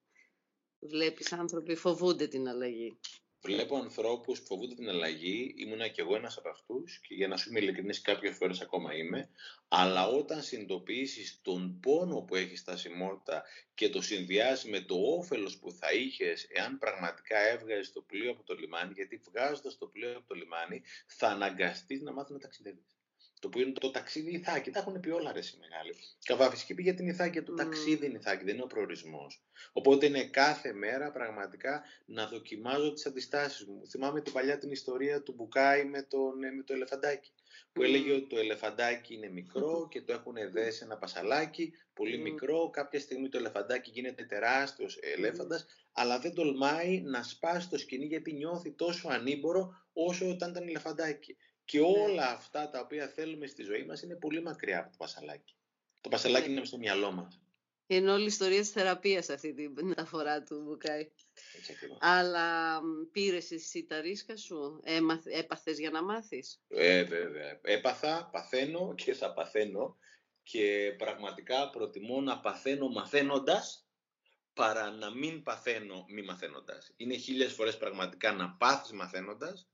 βλέπεις 0.81 1.31
άνθρωποι 1.31 1.75
φοβούνται 1.75 2.27
την 2.27 2.47
αλλαγή. 2.47 2.99
Βλέπω 3.43 3.77
ανθρώπους 3.77 4.39
που 4.39 4.45
φοβούνται 4.45 4.75
την 4.75 4.89
αλλαγή, 4.89 5.53
ήμουνα 5.57 5.87
και 5.87 6.01
εγώ 6.01 6.15
ένας 6.15 6.37
από 6.37 6.49
αυτούς 6.49 6.99
και 6.99 7.13
για 7.13 7.27
να 7.27 7.37
σου 7.37 7.49
είμαι 7.49 7.59
ειλικρινής 7.59 8.01
κάποιες 8.01 8.35
φορές 8.35 8.61
ακόμα 8.61 8.95
είμαι, 8.95 9.29
αλλά 9.67 10.07
όταν 10.07 10.41
συνειδητοποιήσεις 10.41 11.39
τον 11.41 11.79
πόνο 11.79 12.21
που 12.21 12.35
έχει 12.35 12.55
στασιμότητα 12.55 13.43
και 13.73 13.89
το 13.89 14.01
συνδυάσει 14.01 14.69
με 14.69 14.81
το 14.81 14.95
όφελος 14.95 15.57
που 15.57 15.71
θα 15.71 15.93
είχες 15.93 16.43
εάν 16.43 16.77
πραγματικά 16.77 17.37
έβγαζες 17.37 17.91
το 17.91 18.01
πλοίο 18.01 18.31
από 18.31 18.43
το 18.43 18.53
λιμάνι, 18.53 18.93
γιατί 18.93 19.21
βγάζοντας 19.29 19.77
το 19.77 19.87
πλοίο 19.87 20.17
από 20.17 20.27
το 20.27 20.35
λιμάνι 20.35 20.81
θα 21.07 21.27
αναγκαστείς 21.27 22.01
να 22.01 22.13
μάθεις 22.13 22.31
να 22.31 22.39
ταξιδεύεις. 22.39 23.00
Το 23.41 23.47
οποίο 23.47 23.61
είναι 23.61 23.71
το 23.71 23.91
ταξίδι 23.91 24.31
Ιθάκη. 24.31 24.71
Τα 24.71 24.79
έχουν 24.79 24.99
πει 24.99 25.09
όλα 25.09 25.31
ρε 25.31 25.39
οι 25.39 25.57
μεγάλοι. 25.59 25.95
Καβαφισκή 26.25 26.73
πήγε 26.73 26.93
την 26.93 27.07
Ιθάκη, 27.07 27.41
το 27.41 27.53
mm. 27.53 27.57
ταξίδι 27.57 28.05
είναι 28.05 28.17
Ιθάκη, 28.17 28.43
δεν 28.43 28.53
είναι 28.53 28.63
ο 28.63 28.67
προορισμός. 28.67 29.41
Οπότε 29.71 30.05
είναι 30.05 30.23
κάθε 30.23 30.73
μέρα 30.73 31.11
πραγματικά 31.11 31.83
να 32.05 32.27
δοκιμάζω 32.27 32.93
τις 32.93 33.05
αντιστάσεις 33.05 33.65
μου. 33.65 33.87
Θυμάμαι 33.89 34.21
την 34.21 34.33
παλιά 34.33 34.57
την 34.57 34.71
ιστορία 34.71 35.23
του 35.23 35.33
Μπουκάη 35.33 35.85
με, 35.85 36.01
τον, 36.01 36.43
ε, 36.43 36.51
με 36.51 36.63
το 36.63 36.73
ελεφαντάκι. 36.73 37.31
Που 37.73 37.83
έλεγε 37.83 38.13
ότι 38.13 38.27
το 38.27 38.37
ελεφαντάκι 38.37 39.13
είναι 39.13 39.29
μικρό 39.29 39.87
και 39.91 40.01
το 40.01 40.13
έχουν 40.13 40.35
δέσει 40.51 40.81
ένα 40.83 40.97
πασαλάκι, 40.97 41.73
πολύ 41.93 42.17
μικρό. 42.17 42.69
Κάποια 42.69 42.99
στιγμή 42.99 43.29
το 43.29 43.37
ελεφαντάκι 43.37 43.89
γίνεται 43.93 44.23
τεράστιος 44.23 44.99
ελέφαντας, 45.01 45.65
αλλά 45.91 46.19
δεν 46.19 46.33
τολμάει 46.33 47.01
να 47.01 47.23
σπάσει 47.23 47.69
το 47.69 47.77
σκηνή 47.77 48.05
γιατί 48.05 48.33
νιώθει 48.33 48.71
τόσο 48.71 49.07
ανήμπορο 49.07 49.73
όσο 49.93 50.29
όταν 50.29 50.49
ήταν 50.49 50.67
ελεφαντάκι. 50.67 51.37
Και 51.71 51.79
ναι. 51.79 51.85
όλα 51.85 52.29
αυτά 52.29 52.69
τα 52.69 52.79
οποία 52.79 53.07
θέλουμε 53.07 53.47
στη 53.47 53.63
ζωή 53.63 53.85
μας 53.85 54.01
είναι 54.01 54.15
πολύ 54.15 54.41
μακριά 54.41 54.79
από 54.79 54.89
το 54.89 54.95
πασαλάκι. 54.97 55.55
Το 56.01 56.09
πασαλάκι 56.09 56.47
ναι. 56.47 56.55
είναι 56.55 56.65
στο 56.65 56.77
μυαλό 56.77 57.11
μας. 57.11 57.41
Είναι 57.87 58.11
όλη 58.11 58.23
η 58.23 58.25
ιστορία 58.25 58.59
της 58.59 58.69
θεραπείας 58.69 59.29
αυτή 59.29 59.53
τη 59.53 59.83
μεταφορά 59.83 60.43
του 60.43 60.61
Μπουκάη. 60.61 61.11
Αλλά 61.99 62.79
πήρες 63.11 63.51
εσύ 63.51 63.85
τα 63.85 64.01
ρίσκα 64.01 64.37
σου, 64.37 64.81
έπαθες 65.23 65.79
για 65.79 65.89
να 65.89 66.03
μάθεις; 66.03 66.61
Ε, 66.67 67.03
βέβαια. 67.03 67.59
Έπαθα, 67.61 68.29
παθαίνω 68.31 68.93
και 68.95 69.13
θα 69.13 69.33
παθαίνω 69.33 69.97
και 70.43 70.95
πραγματικά 70.97 71.69
προτιμώ 71.69 72.21
να 72.21 72.39
παθαίνω 72.39 72.87
μαθαίνοντας 72.87 73.87
παρά 74.53 74.91
να 74.91 75.15
μην 75.15 75.43
παθαίνω 75.43 76.05
μη 76.07 76.21
μαθαίνοντας. 76.21 76.93
Είναι 76.95 77.15
χίλιες 77.15 77.53
φορές 77.53 77.77
πραγματικά 77.77 78.31
να 78.31 78.55
πάθεις 78.59 78.91
μαθαίνοντας 78.91 79.70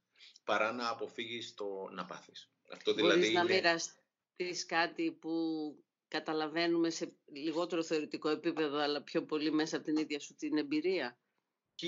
παρά 0.48 0.72
να 0.72 0.90
αποφύγεις 0.90 1.54
το 1.54 1.90
να 1.92 2.06
πάθεις. 2.06 2.52
Αυτό 2.72 2.94
δηλαδή 2.94 3.18
Μπορείς 3.18 3.34
να 3.34 3.42
είναι... 3.42 3.54
μοιραστείς 3.54 4.66
κάτι 4.66 5.12
που 5.12 5.32
καταλαβαίνουμε 6.08 6.90
σε 6.90 7.16
λιγότερο 7.34 7.84
θεωρητικό 7.84 8.30
επίπεδο, 8.30 8.78
αλλά 8.78 9.04
πιο 9.04 9.26
πολύ 9.26 9.52
μέσα 9.52 9.76
από 9.76 9.86
την 9.86 9.98
ίδια 9.98 10.20
σου 10.20 10.36
την 10.36 10.58
εμπειρία; 10.58 11.20
1993 11.82 11.86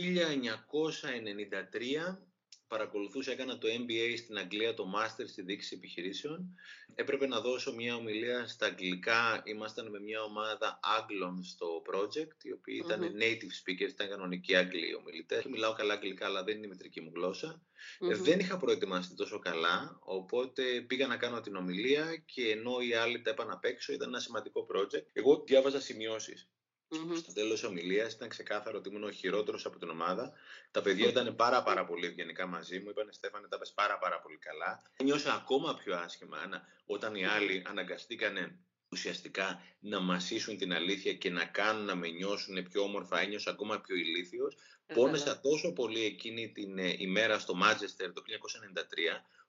παρακολουθούσα, 2.69 3.31
έκανα 3.31 3.57
το 3.57 3.67
MBA 3.67 4.13
στην 4.17 4.37
Αγγλία, 4.37 4.73
το 4.73 4.85
Master 4.95 5.25
στη 5.27 5.41
Δίκηση 5.41 5.75
Επιχειρήσεων. 5.75 6.57
Έπρεπε 6.95 7.27
να 7.27 7.39
δώσω 7.39 7.73
μια 7.73 7.95
ομιλία 7.95 8.47
στα 8.47 8.65
αγγλικά. 8.65 9.41
Ήμασταν 9.45 9.89
με 9.89 9.99
μια 9.99 10.21
ομάδα 10.21 10.79
Άγγλων 10.97 11.43
στο 11.43 11.81
project, 11.89 12.43
οι 12.43 12.51
οποίοι 12.51 12.81
ήταν 12.85 13.01
native 13.19 13.53
speakers, 13.61 13.89
ήταν 13.89 14.09
κανονικοί 14.09 14.55
Άγγλοι 14.55 14.95
ομιλητές. 14.95 15.45
Μιλάω 15.45 15.73
καλά 15.73 15.93
αγγλικά, 15.93 16.25
αλλά 16.25 16.43
δεν 16.43 16.57
είναι 16.57 16.65
η 16.65 16.69
μετρική 16.69 17.01
μου 17.01 17.11
γλώσσα. 17.15 17.61
Ε, 17.99 18.15
δεν 18.15 18.39
είχα 18.39 18.57
προετοιμαστεί 18.57 19.15
τόσο 19.15 19.39
καλά, 19.39 19.99
οπότε 19.99 20.81
πήγα 20.87 21.07
να 21.07 21.17
κάνω 21.17 21.41
την 21.41 21.55
ομιλία 21.55 22.15
και 22.25 22.49
ενώ 22.49 22.79
οι 22.79 22.93
άλλοι 22.93 23.21
τα 23.21 23.29
έπαν 23.29 23.51
απ' 23.51 23.65
έξω, 23.65 23.93
ήταν 23.93 24.07
ένα 24.07 24.19
σημαντικό 24.19 24.67
project. 24.73 25.05
Εγώ 25.13 25.43
διάβαζα 25.47 25.79
σημειώσεις. 25.79 26.49
Mm-hmm. 26.91 27.17
Στο 27.17 27.33
τέλος 27.33 27.59
της 27.59 27.63
ομιλίας 27.69 28.13
ήταν 28.13 28.29
ξεκάθαρο 28.29 28.77
ότι 28.77 28.89
ήμουν 28.89 29.03
ο 29.03 29.11
χειρότερος 29.11 29.65
από 29.65 29.79
την 29.79 29.89
ομάδα. 29.89 30.33
Τα 30.71 30.81
παιδιά 30.81 31.07
ήταν 31.07 31.35
πάρα, 31.35 31.63
πάρα 31.63 31.85
πολύ 31.85 32.05
ευγενικά 32.05 32.47
μαζί 32.47 32.79
μου. 32.79 32.89
Είπανε 32.89 33.11
Στέφανε, 33.11 33.47
τα 33.47 33.57
πες 33.57 33.71
πάρα, 33.73 33.97
πάρα 33.97 34.19
πολύ 34.19 34.37
καλά. 34.37 34.81
Νιώσα 35.03 35.33
ακόμα 35.33 35.73
πιο 35.73 35.95
άσχημα 35.97 36.37
όταν 36.85 37.15
οι 37.15 37.25
άλλοι 37.25 37.63
αναγκαστήκανε 37.67 38.59
ουσιαστικά 38.91 39.61
να 39.79 39.99
μασίσουν 39.99 40.57
την 40.57 40.73
αλήθεια 40.73 41.13
και 41.13 41.29
να 41.29 41.45
κάνουν 41.45 41.85
να 41.85 41.95
με 41.95 42.07
νιώσουν 42.07 42.63
πιο 42.63 42.81
όμορφα, 42.81 43.19
ένιωσα 43.19 43.51
ακόμα 43.51 43.81
πιο 43.81 43.95
ηλίθιος. 43.95 44.57
Ε, 44.85 44.93
Πόνεσα 44.93 45.39
τόσο 45.39 45.73
πολύ 45.73 46.03
εκείνη 46.03 46.51
την 46.51 46.77
ε, 46.77 46.95
ημέρα 46.97 47.39
στο 47.39 47.55
Μάτζεστερ 47.55 48.13
το 48.13 48.21
1993 48.25 48.81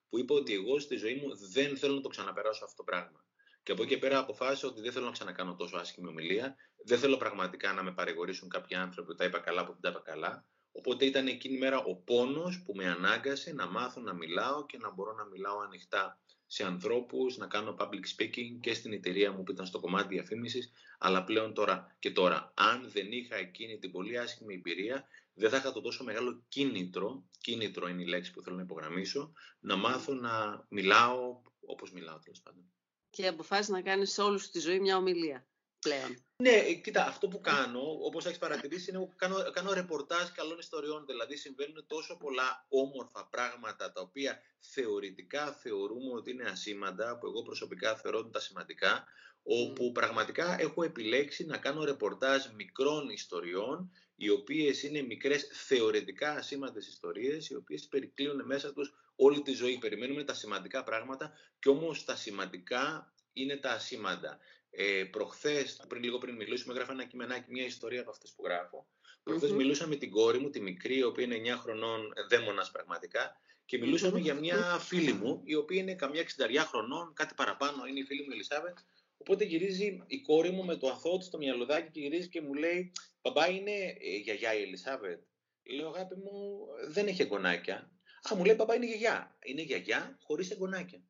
που 0.09 0.19
είπα 0.19 0.35
ότι 0.35 0.55
εγώ 0.55 0.79
στη 0.79 0.97
ζωή 0.97 1.15
μου 1.15 1.37
δεν 1.37 1.77
θέλω 1.77 1.95
να 1.95 2.01
το 2.01 2.09
ξαναπεράσω 2.09 2.65
αυτό 2.65 2.77
το 2.77 2.83
πράγμα. 2.83 3.25
Και 3.63 3.73
από 3.73 3.83
εκεί 3.83 3.95
και 3.95 3.99
πέρα 3.99 4.19
αποφάσισα 4.19 4.69
ότι 4.69 4.81
δεν 4.81 4.93
θέλω 4.93 5.05
να 5.05 5.13
ξανακάνω 5.13 5.55
τόσο 5.55 5.77
άσχημη 5.77 6.09
ομιλία. 6.09 6.57
Δεν 6.85 6.99
θέλω 6.99 7.17
πραγματικά 7.17 7.73
να 7.73 7.83
με 7.83 7.93
παρηγορήσουν 7.93 8.49
κάποιοι 8.49 8.77
άνθρωποι 8.77 9.09
που 9.09 9.15
τα 9.15 9.25
είπα 9.25 9.39
καλά, 9.39 9.65
που 9.65 9.73
δεν 9.73 9.81
τα 9.81 9.89
είπα 9.89 10.01
καλά. 10.11 10.45
Οπότε 10.73 11.05
ήταν 11.05 11.27
εκείνη 11.27 11.55
η 11.55 11.59
μέρα 11.59 11.79
ο 11.79 11.95
πόνος 11.97 12.63
που 12.65 12.73
με 12.75 12.89
ανάγκασε 12.89 13.53
να 13.53 13.67
μάθω 13.67 14.01
να 14.01 14.15
μιλάω 14.15 14.67
και 14.67 14.79
να 14.79 14.91
μπορώ 14.91 15.13
να 15.13 15.25
μιλάω 15.25 15.59
ανοιχτά 15.59 16.21
σε 16.47 16.65
ανθρώπους, 16.65 17.37
να 17.37 17.47
κάνω 17.47 17.77
public 17.79 18.05
speaking 18.17 18.59
και 18.61 18.75
στην 18.75 18.93
εταιρεία 18.93 19.33
μου 19.33 19.43
που 19.43 19.53
ήταν 19.53 19.67
στο 19.67 19.81
κομμάτι 19.81 20.15
διαφήμισης. 20.15 20.73
Αλλά 20.99 21.25
πλέον 21.25 21.55
τώρα 21.55 21.97
και 21.99 22.11
τώρα, 22.11 22.53
αν 22.57 22.91
δεν 22.91 23.13
είχα 23.13 23.37
εκείνη 23.37 23.79
την 23.79 23.91
πολύ 23.91 24.19
άσχημη 24.19 24.55
εμπειρία, 24.55 25.07
δεν 25.35 25.51
θα 25.51 25.57
είχα 25.57 25.73
το 25.73 25.81
τόσο 25.81 26.05
μεγάλο 26.05 26.45
κίνητρο, 26.49 27.25
κίνητρο 27.39 27.89
είναι 27.89 28.03
η 28.03 28.07
λέξη 28.07 28.33
που 28.33 28.43
θέλω 28.43 28.57
να 28.57 28.63
υπογραμμίσω, 28.63 29.33
να 29.61 29.77
μάθω 29.77 30.15
να 30.15 30.67
μιλάω 30.69 31.43
όπως 31.61 31.93
μιλάω 31.93 32.19
τέλος 32.19 32.41
πάντων 32.41 32.71
και 33.11 33.27
αποφάσισε 33.27 33.73
να 33.73 33.83
κάνει 33.83 34.07
σε 34.07 34.23
όλη 34.23 34.39
σου 34.39 34.51
τη 34.51 34.59
ζωή 34.61 34.81
μια 34.81 34.97
ομιλία 34.97 35.45
πλέον. 35.81 36.25
Ναι, 36.37 36.51
ε, 36.51 36.75
κοίτα, 36.75 37.07
αυτό 37.07 37.29
που 37.29 37.41
κάνω, 37.41 37.81
όπως 38.03 38.27
έχεις 38.27 38.39
παρατηρήσει, 38.39 38.91
είναι 38.91 38.99
ότι 38.99 39.15
κάνω, 39.17 39.51
κάνω 39.51 39.73
ρεπορτάζ 39.73 40.29
καλών 40.29 40.59
ιστοριών. 40.59 41.07
Δηλαδή, 41.07 41.37
συμβαίνουν 41.37 41.85
τόσο 41.87 42.17
πολλά 42.17 42.67
όμορφα 42.69 43.29
πράγματα 43.31 43.93
τα 43.93 44.01
οποία 44.01 44.41
θεωρητικά 44.59 45.53
θεωρούμε 45.53 46.13
ότι 46.13 46.31
είναι 46.31 46.45
ασήμαντα, 46.51 47.19
που 47.19 47.27
εγώ 47.27 47.43
προσωπικά 47.43 47.97
θεωρώ 47.97 48.19
ότι 48.19 48.31
τα 48.31 48.41
σημαντικά, 48.41 49.05
όπου 49.43 49.93
πραγματικά 49.93 50.61
έχω 50.61 50.83
επιλέξει 50.83 51.45
να 51.45 51.57
κάνω 51.57 51.85
ρεπορτάζ 51.85 52.47
μικρών 52.57 53.09
ιστοριών, 53.09 53.91
οι 54.23 54.29
οποίες 54.31 54.83
είναι 54.83 55.03
μικρές 55.03 55.49
θεωρητικά 55.53 56.33
ασήμαντες 56.33 56.87
ιστορίες, 56.87 57.49
οι 57.49 57.55
οποίες 57.55 57.89
περικλείουν 57.89 58.45
μέσα 58.45 58.73
τους 58.73 58.95
όλη 59.17 59.43
τη 59.43 59.53
ζωή. 59.53 59.79
Περιμένουμε 59.79 60.25
τα 60.25 60.35
σημαντικά 60.35 60.85
πράγματα 60.85 61.33
και 61.59 61.69
όμως 61.69 62.05
τα 62.05 62.17
σημαντικά 62.17 63.13
είναι 63.33 63.57
τα 63.57 63.71
ασήμαντα. 63.71 64.39
Ε, 64.71 65.05
προχθές, 65.05 65.85
πριν, 65.89 66.03
λίγο 66.03 66.19
πριν 66.19 66.37
μιλήσουμε, 66.37 66.75
γράφω 66.75 66.93
ένα 66.93 67.05
κειμενάκι, 67.05 67.51
μια 67.51 67.65
ιστορία 67.65 68.01
από 68.01 68.11
αυτές 68.11 68.33
που 68.37 68.45
γράφω. 68.45 68.87
Προχθές 69.23 69.53
μιλούσα 69.53 69.87
με 69.87 69.97
την 69.97 70.11
κόρη 70.11 70.39
μου, 70.39 70.51
τη 70.51 70.61
μικρή, 70.61 70.97
η 70.97 71.03
οποία 71.03 71.25
είναι 71.25 71.55
9 71.55 71.57
χρονών, 71.57 72.13
δαίμονας 72.29 72.71
πραγματικά, 72.71 73.41
και 73.65 73.79
μιλουσαμε 73.79 74.19
για 74.19 74.35
μια 74.35 74.79
φίλη 74.79 75.13
μου, 75.13 75.43
η 75.45 75.55
οποία 75.55 75.81
είναι 75.81 75.95
καμιά 75.95 76.21
60 76.21 76.65
χρονών, 76.67 77.13
κάτι 77.15 77.35
παραπάνω, 77.35 77.87
είναι 77.87 78.01
η 78.01 78.05
φίλη 78.05 78.23
μου 78.23 78.33
Ελισάβετ. 78.33 78.79
Οπότε 79.17 79.45
γυρίζει 79.45 80.03
η 80.07 80.21
κόρη 80.21 80.51
μου 80.51 80.65
με 80.65 80.77
το 80.77 80.89
αθώο 80.89 81.19
της 81.19 81.27
στο 81.27 81.39
μυαλουδάκι 81.39 81.91
και 81.91 82.01
γυρίζει 82.01 82.29
και 82.29 82.41
μου 82.41 82.55
λέει: 82.55 82.93
Παπά, 83.23 83.49
είναι 83.49 83.71
ε, 84.01 84.17
γιαγιά 84.23 84.55
η 84.55 84.63
Ελισάβετ. 84.63 85.21
Λέω: 85.63 85.89
Αγάπη 85.89 86.15
μου, 86.15 86.67
δεν 86.89 87.07
έχει 87.07 87.23
εγγονάκια. 87.23 87.91
Α, 88.33 88.35
μου 88.35 88.45
λέει 88.45 88.55
παπά 88.57 88.75
είναι 88.75 88.87
γιαγιά. 88.87 89.37
Είναι 89.45 89.63
γιαγιά 89.63 90.19
χωρίς 90.23 90.51
εγγονάκια. 90.51 91.03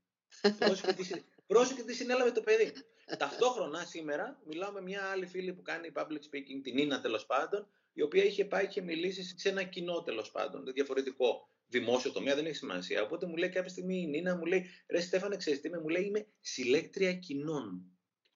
πρόσεχε 1.46 1.82
τι 1.82 1.94
συνέλαβε 1.94 2.30
το 2.30 2.40
παιδί. 2.40 2.72
Ταυτόχρονα 3.18 3.84
σήμερα 3.84 4.40
μιλάω 4.46 4.72
με 4.72 4.82
μια 4.82 5.02
άλλη 5.02 5.26
φίλη 5.26 5.52
που 5.52 5.62
κάνει 5.62 5.92
public 5.94 6.22
speaking, 6.30 6.60
την 6.62 6.78
Ίνα 6.78 7.00
τέλος 7.00 7.26
πάντων, 7.26 7.66
η 7.92 8.02
οποία 8.02 8.24
είχε 8.24 8.44
πάει 8.44 8.66
και 8.66 8.82
μιλήσει 8.82 9.38
σε 9.38 9.48
ένα 9.48 9.62
κοινό 9.62 10.02
τέλος 10.02 10.30
πάντων, 10.30 10.72
διαφορετικό 10.72 11.48
δημόσιο 11.66 12.12
τομέα, 12.12 12.34
δεν 12.34 12.46
έχει 12.46 12.54
σημασία. 12.54 13.02
Οπότε 13.02 13.26
μου 13.26 13.36
λέει 13.36 13.48
κάποια 13.48 13.70
στιγμή 13.70 14.00
η 14.00 14.06
Νίνα, 14.06 14.36
μου 14.36 14.44
λέει, 14.44 14.66
Ρε 14.88 15.00
Στέφανε, 15.00 15.36
ξέρεις 15.36 15.60
τι 15.60 15.68
μου 15.68 15.88
λέει, 15.88 16.04
είμαι 16.04 16.26
συλλέκτρια 16.40 17.14
κοινών. 17.14 17.82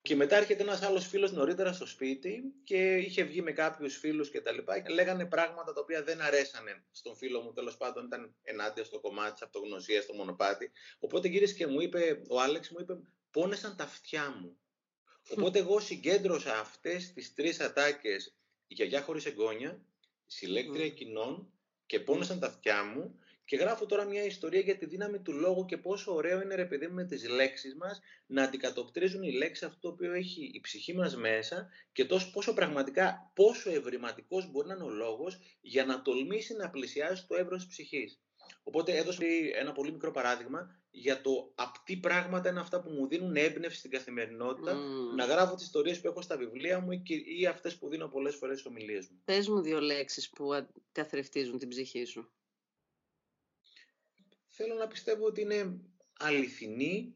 Και 0.05 0.15
μετά 0.15 0.35
έρχεται 0.35 0.63
ένας 0.63 0.81
άλλος 0.81 1.07
φίλος 1.07 1.31
νωρίτερα 1.31 1.73
στο 1.73 1.85
σπίτι 1.85 2.53
και 2.63 2.95
είχε 2.95 3.23
βγει 3.23 3.41
με 3.41 3.51
κάποιους 3.51 3.97
φίλους 3.97 4.29
και 4.29 4.41
τα 4.41 4.51
λοιπά 4.51 4.79
και 4.79 4.93
λέγανε 4.93 5.25
πράγματα 5.25 5.73
τα 5.73 5.81
οποία 5.81 6.03
δεν 6.03 6.21
αρέσανε 6.21 6.83
στον 6.91 7.15
φίλο 7.15 7.41
μου. 7.41 7.53
Τέλος 7.53 7.77
πάντων, 7.77 8.05
ήταν 8.05 8.35
ενάντια 8.43 8.83
στο 8.83 8.99
κομμάτι 8.99 9.31
της 9.31 9.41
αυτογνωσίας, 9.41 10.03
στο 10.03 10.13
μονοπάτι. 10.13 10.71
Οπότε 10.99 11.27
γύρισε 11.27 11.53
και 11.53 11.67
μου 11.67 11.81
είπε, 11.81 12.21
ο 12.29 12.41
Άλεξ 12.41 12.69
μου 12.69 12.79
είπε, 12.79 12.97
πόνεσαν 13.31 13.75
τα 13.75 13.83
αυτιά 13.83 14.35
μου. 14.41 14.57
Οπότε 15.29 15.59
εγώ 15.59 15.79
συγκέντρωσα 15.79 16.59
αυτές 16.59 17.13
τις 17.13 17.33
τρεις 17.33 17.59
ατάκες, 17.59 18.35
η 18.67 18.73
γιαγιά 18.73 19.01
χωρίς 19.01 19.25
εγγόνια, 19.25 19.85
συλλέκτρια 20.25 20.89
κοινών 20.89 21.53
και 21.85 21.99
πόνεσαν 21.99 22.39
τα 22.39 22.47
αυτιά 22.47 22.83
μου 22.83 23.19
και 23.45 23.55
γράφω 23.55 23.85
τώρα 23.85 24.05
μια 24.05 24.23
ιστορία 24.23 24.59
για 24.59 24.77
τη 24.77 24.85
δύναμη 24.85 25.19
του 25.19 25.33
λόγου 25.33 25.65
και 25.65 25.77
πόσο 25.77 26.13
ωραίο 26.13 26.41
είναι 26.41 26.55
ρε 26.55 26.65
παιδί 26.65 26.87
μου 26.87 26.93
με 26.93 27.05
τις 27.05 27.29
λέξεις 27.29 27.75
μας 27.75 28.01
να 28.25 28.43
αντικατοπτρίζουν 28.43 29.23
οι 29.23 29.31
λέξεις 29.31 29.67
αυτό 29.67 29.79
το 29.79 29.87
οποίο 29.87 30.13
έχει 30.13 30.51
η 30.53 30.59
ψυχή 30.59 30.95
μας 30.95 31.15
μέσα 31.15 31.69
και 31.91 32.05
τόσο, 32.05 32.31
πόσο 32.31 32.53
πραγματικά, 32.53 33.31
πόσο 33.33 33.71
ευρηματικός 33.71 34.51
μπορεί 34.51 34.67
να 34.67 34.73
είναι 34.73 34.83
ο 34.83 34.89
λόγος 34.89 35.39
για 35.61 35.85
να 35.85 36.01
τολμήσει 36.01 36.53
να 36.53 36.69
πλησιάσει 36.69 37.27
το 37.27 37.35
εύρος 37.35 37.57
της 37.57 37.67
ψυχής. 37.67 38.19
Οπότε 38.63 38.97
έδωσε 38.97 39.25
ένα 39.55 39.71
πολύ 39.71 39.91
μικρό 39.91 40.11
παράδειγμα 40.11 40.79
για 40.91 41.21
το 41.21 41.51
απ' 41.55 41.99
πράγματα 42.01 42.49
είναι 42.49 42.59
αυτά 42.59 42.81
που 42.81 42.89
μου 42.89 43.07
δίνουν 43.07 43.35
έμπνευση 43.35 43.77
στην 43.77 43.91
καθημερινότητα 43.91 44.73
να 45.15 45.25
γράφω 45.25 45.55
τις 45.55 45.65
ιστορίες 45.65 46.01
που 46.01 46.07
έχω 46.07 46.21
στα 46.21 46.37
βιβλία 46.37 46.79
μου 46.79 46.91
ή 47.39 47.45
αυτές 47.45 47.77
που 47.77 47.89
δίνω 47.89 48.07
πολλές 48.07 48.35
φορές 48.35 48.59
στις 48.59 48.71
ομιλίες 48.71 49.07
μου. 49.07 49.21
Πες 49.25 49.47
μου 49.47 49.61
δύο 49.61 49.79
λέξεις 49.79 50.29
που 50.29 50.67
καθρεφτίζουν 50.91 51.57
την 51.57 51.69
ψυχή 51.69 52.05
σου 52.05 52.29
θέλω 54.55 54.73
να 54.73 54.87
πιστεύω 54.87 55.25
ότι 55.25 55.41
είναι 55.41 55.79
αληθινή 56.19 57.15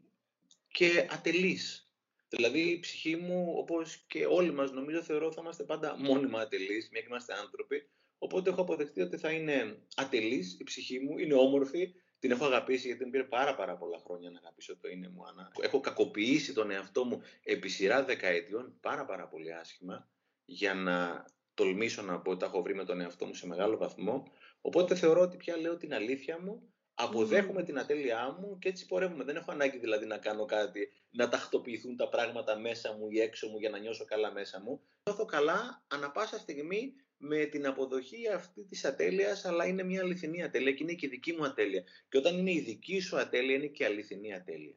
και 0.71 1.07
ατελής. 1.09 1.93
Δηλαδή 2.29 2.59
η 2.59 2.79
ψυχή 2.79 3.15
μου, 3.15 3.53
όπως 3.57 4.05
και 4.07 4.25
όλοι 4.25 4.51
μας 4.51 4.71
νομίζω, 4.71 5.01
θεωρώ 5.01 5.31
θα 5.31 5.41
είμαστε 5.41 5.63
πάντα 5.63 5.97
μόνιμα 5.97 6.39
ατελείς, 6.39 6.89
μια 6.91 7.01
και 7.01 7.07
είμαστε 7.09 7.33
άνθρωποι. 7.33 7.89
Οπότε 8.17 8.49
έχω 8.49 8.61
αποδεχτεί 8.61 9.01
ότι 9.01 9.17
θα 9.17 9.31
είναι 9.31 9.81
ατελής 9.95 10.57
η 10.59 10.63
ψυχή 10.63 10.99
μου, 10.99 11.17
είναι 11.17 11.33
όμορφη, 11.33 11.93
Την 12.19 12.31
έχω 12.31 12.45
αγαπήσει 12.45 12.87
γιατί 12.87 13.05
μου 13.05 13.09
πήρε 13.09 13.23
πάρα, 13.23 13.55
πάρα 13.55 13.77
πολλά 13.77 13.97
χρόνια 13.97 14.29
να 14.29 14.39
αγαπήσω 14.39 14.77
το 14.77 14.87
είναι 14.87 15.09
μου, 15.09 15.27
Άννα. 15.27 15.51
Έχω 15.61 15.79
κακοποιήσει 15.79 16.53
τον 16.53 16.71
εαυτό 16.71 17.05
μου 17.05 17.21
επί 17.43 17.69
σειρά 17.69 18.03
δεκαετιών 18.03 18.77
πάρα, 18.81 19.05
πάρα 19.05 19.27
πολύ 19.27 19.53
άσχημα 19.53 20.09
για 20.45 20.73
να 20.73 21.25
τολμήσω 21.53 22.01
να 22.01 22.19
πω 22.19 22.31
ότι 22.31 22.39
τα 22.39 22.45
έχω 22.45 22.61
βρει 22.61 22.75
με 22.75 22.85
τον 22.85 23.01
εαυτό 23.01 23.25
μου 23.25 23.33
σε 23.33 23.47
μεγάλο 23.47 23.77
βαθμό. 23.77 24.23
Οπότε 24.61 24.95
θεωρώ 24.95 25.21
ότι 25.21 25.37
πια 25.37 25.57
λέω 25.57 25.77
την 25.77 25.93
αλήθεια 25.93 26.39
μου, 26.39 26.73
αποδέχομαι 27.01 27.63
την 27.63 27.79
ατέλειά 27.79 28.37
μου 28.39 28.57
και 28.59 28.69
έτσι 28.69 28.85
πορεύουμε. 28.85 29.23
Δεν 29.23 29.35
έχω 29.35 29.51
ανάγκη 29.51 29.77
δηλαδή 29.77 30.05
να 30.05 30.17
κάνω 30.17 30.45
κάτι, 30.45 30.91
να 31.09 31.29
τακτοποιηθούν 31.29 31.95
τα 31.95 32.09
πράγματα 32.09 32.59
μέσα 32.59 32.93
μου 32.93 33.07
ή 33.09 33.19
έξω 33.19 33.47
μου 33.47 33.57
για 33.59 33.69
να 33.69 33.77
νιώσω 33.77 34.05
καλά 34.05 34.31
μέσα 34.31 34.61
μου. 34.61 34.81
Νιώθω 35.03 35.25
καλά 35.25 35.83
ανα 35.87 36.11
πάσα 36.11 36.37
στιγμή 36.37 36.93
με 37.17 37.45
την 37.45 37.65
αποδοχή 37.65 38.27
αυτή 38.27 38.63
της 38.63 38.85
ατέλειας, 38.85 39.45
αλλά 39.45 39.65
είναι 39.65 39.83
μια 39.83 40.01
αληθινή 40.01 40.43
ατέλεια 40.43 40.71
και 40.71 40.83
είναι 40.83 40.93
και 40.93 41.05
η 41.05 41.09
δική 41.09 41.33
μου 41.33 41.45
ατέλεια. 41.45 41.83
Και 42.09 42.17
όταν 42.17 42.37
είναι 42.37 42.51
η 42.51 42.59
δική 42.59 42.99
σου 42.99 43.17
ατέλεια, 43.17 43.55
είναι 43.55 43.67
και 43.67 43.85
αληθινή 43.85 44.33
ατέλεια. 44.33 44.75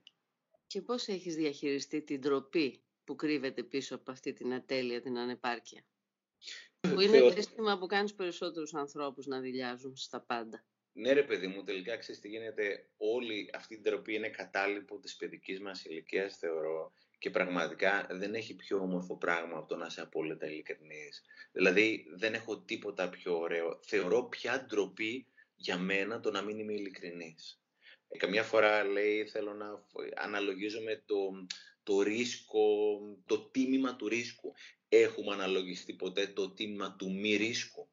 Και 0.66 0.82
πώς 0.82 1.08
έχεις 1.08 1.34
διαχειριστεί 1.34 2.02
την 2.02 2.20
τροπή 2.20 2.82
που 3.04 3.14
κρύβεται 3.14 3.62
πίσω 3.62 3.94
από 3.94 4.10
αυτή 4.10 4.32
την 4.32 4.52
ατέλεια, 4.54 5.00
την 5.00 5.18
ανεπάρκεια; 5.18 5.84
Που 6.80 7.00
είναι 7.00 7.18
το 7.18 7.26
αίσθημα 7.36 7.78
που 7.78 7.86
κάνεις 7.86 8.14
περισσότερους 8.14 8.74
ανθρώπους 8.74 9.26
να 9.26 9.40
δηλιάζουν 9.40 9.96
στα 9.96 10.20
πάντα. 10.20 10.64
Ναι 10.92 11.12
ρε 11.12 11.22
παιδί 11.22 11.46
μου, 11.46 11.64
τελικά 11.64 11.96
ξέρεις 11.96 12.20
τι 12.20 12.28
γίνεται, 12.28 12.88
όλη 12.96 13.50
αυτή 13.52 13.74
την 13.74 13.84
τροπή 13.84 14.14
είναι 14.14 14.28
κατάλοιπο 14.28 14.98
της 14.98 15.16
παιδικής 15.16 15.60
μας 15.60 15.84
ηλικίας, 15.84 16.36
θεωρώ 16.36 16.92
και 17.22 17.30
πραγματικά 17.30 18.06
δεν 18.10 18.34
έχει 18.34 18.54
πιο 18.54 18.78
όμορφο 18.78 19.16
πράγμα 19.16 19.58
από 19.58 19.68
το 19.68 19.76
να 19.76 19.86
είσαι 19.86 20.00
απόλυτα 20.00 20.46
ειλικρινής. 20.46 21.22
Δηλαδή 21.52 22.06
δεν 22.14 22.34
έχω 22.34 22.58
τίποτα 22.58 23.08
πιο 23.08 23.38
ωραίο. 23.38 23.78
Θεωρώ 23.82 24.24
πια 24.24 24.64
ντροπή 24.66 25.26
για 25.56 25.78
μένα 25.78 26.20
το 26.20 26.30
να 26.30 26.42
μην 26.42 26.58
είμαι 26.58 26.72
ειλικρινής. 26.72 27.60
Ε, 28.08 28.16
καμιά 28.16 28.42
φορά 28.42 28.84
λέει 28.84 29.26
θέλω 29.26 29.52
να 29.54 29.66
αναλογίζομαι 30.16 31.02
το, 31.06 31.46
το 31.82 32.02
ρίσκο, 32.02 32.98
το 33.26 33.50
τίμημα 33.50 33.96
του 33.96 34.08
ρίσκου. 34.08 34.52
Έχουμε 34.88 35.32
αναλογιστεί 35.32 35.92
ποτέ 35.94 36.26
το 36.26 36.50
τίμημα 36.50 36.96
του 36.98 37.12
μη 37.12 37.36
ρίσκου. 37.36 37.88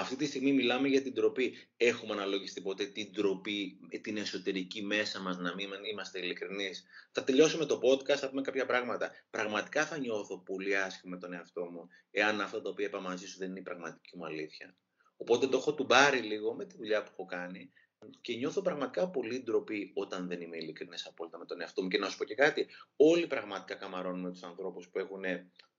Αυτή 0.00 0.16
τη 0.16 0.26
στιγμή 0.26 0.52
μιλάμε 0.52 0.88
για 0.88 1.02
την 1.02 1.14
τροπή. 1.14 1.54
Έχουμε 1.76 2.12
αναλογιστεί 2.12 2.60
ποτέ 2.60 2.86
την 2.86 3.12
τροπή, 3.12 3.78
την 4.02 4.16
εσωτερική 4.16 4.82
μέσα 4.82 5.20
μας 5.20 5.38
να 5.38 5.54
μην 5.54 5.68
είμαστε 5.92 6.18
ειλικρινείς. 6.18 6.84
Θα 7.12 7.24
τελειώσουμε 7.24 7.64
το 7.66 7.80
podcast, 7.82 8.16
θα 8.16 8.28
πούμε 8.28 8.42
κάποια 8.42 8.66
πράγματα. 8.66 9.10
Πραγματικά 9.30 9.86
θα 9.86 9.98
νιώθω 9.98 10.38
πολύ 10.38 10.76
άσχημα 10.76 11.14
με 11.14 11.20
τον 11.20 11.32
εαυτό 11.32 11.64
μου, 11.64 11.88
εάν 12.10 12.40
αυτό 12.40 12.60
το 12.60 12.68
οποίο 12.68 12.86
είπα 12.86 13.00
μαζί 13.00 13.26
σου 13.26 13.38
δεν 13.38 13.50
είναι 13.50 13.58
η 13.58 13.62
πραγματική 13.62 14.16
μου 14.16 14.24
αλήθεια. 14.24 14.76
Οπότε 15.16 15.46
το 15.46 15.56
έχω 15.56 15.74
του 15.74 15.86
πάρει 15.86 16.18
λίγο 16.20 16.54
με 16.54 16.64
τη 16.64 16.76
δουλειά 16.76 17.02
που 17.02 17.10
έχω 17.12 17.24
κάνει 17.24 17.72
και 18.20 18.34
νιώθω 18.34 18.62
πραγματικά 18.62 19.10
πολύ 19.10 19.42
ντροπή 19.42 19.92
όταν 19.94 20.28
δεν 20.28 20.40
είμαι 20.40 20.56
ειλικρινής 20.56 21.06
απόλυτα 21.06 21.38
με 21.38 21.44
τον 21.44 21.60
εαυτό 21.60 21.82
μου. 21.82 21.88
Και 21.88 21.98
να 21.98 22.08
σου 22.08 22.16
πω 22.16 22.24
και 22.24 22.34
κάτι, 22.34 22.66
όλοι 22.96 23.26
πραγματικά 23.26 23.74
καμαρώνουμε 23.74 24.30
τους 24.30 24.42
ανθρώπους 24.42 24.88
που 24.88 24.98
έχουν 24.98 25.24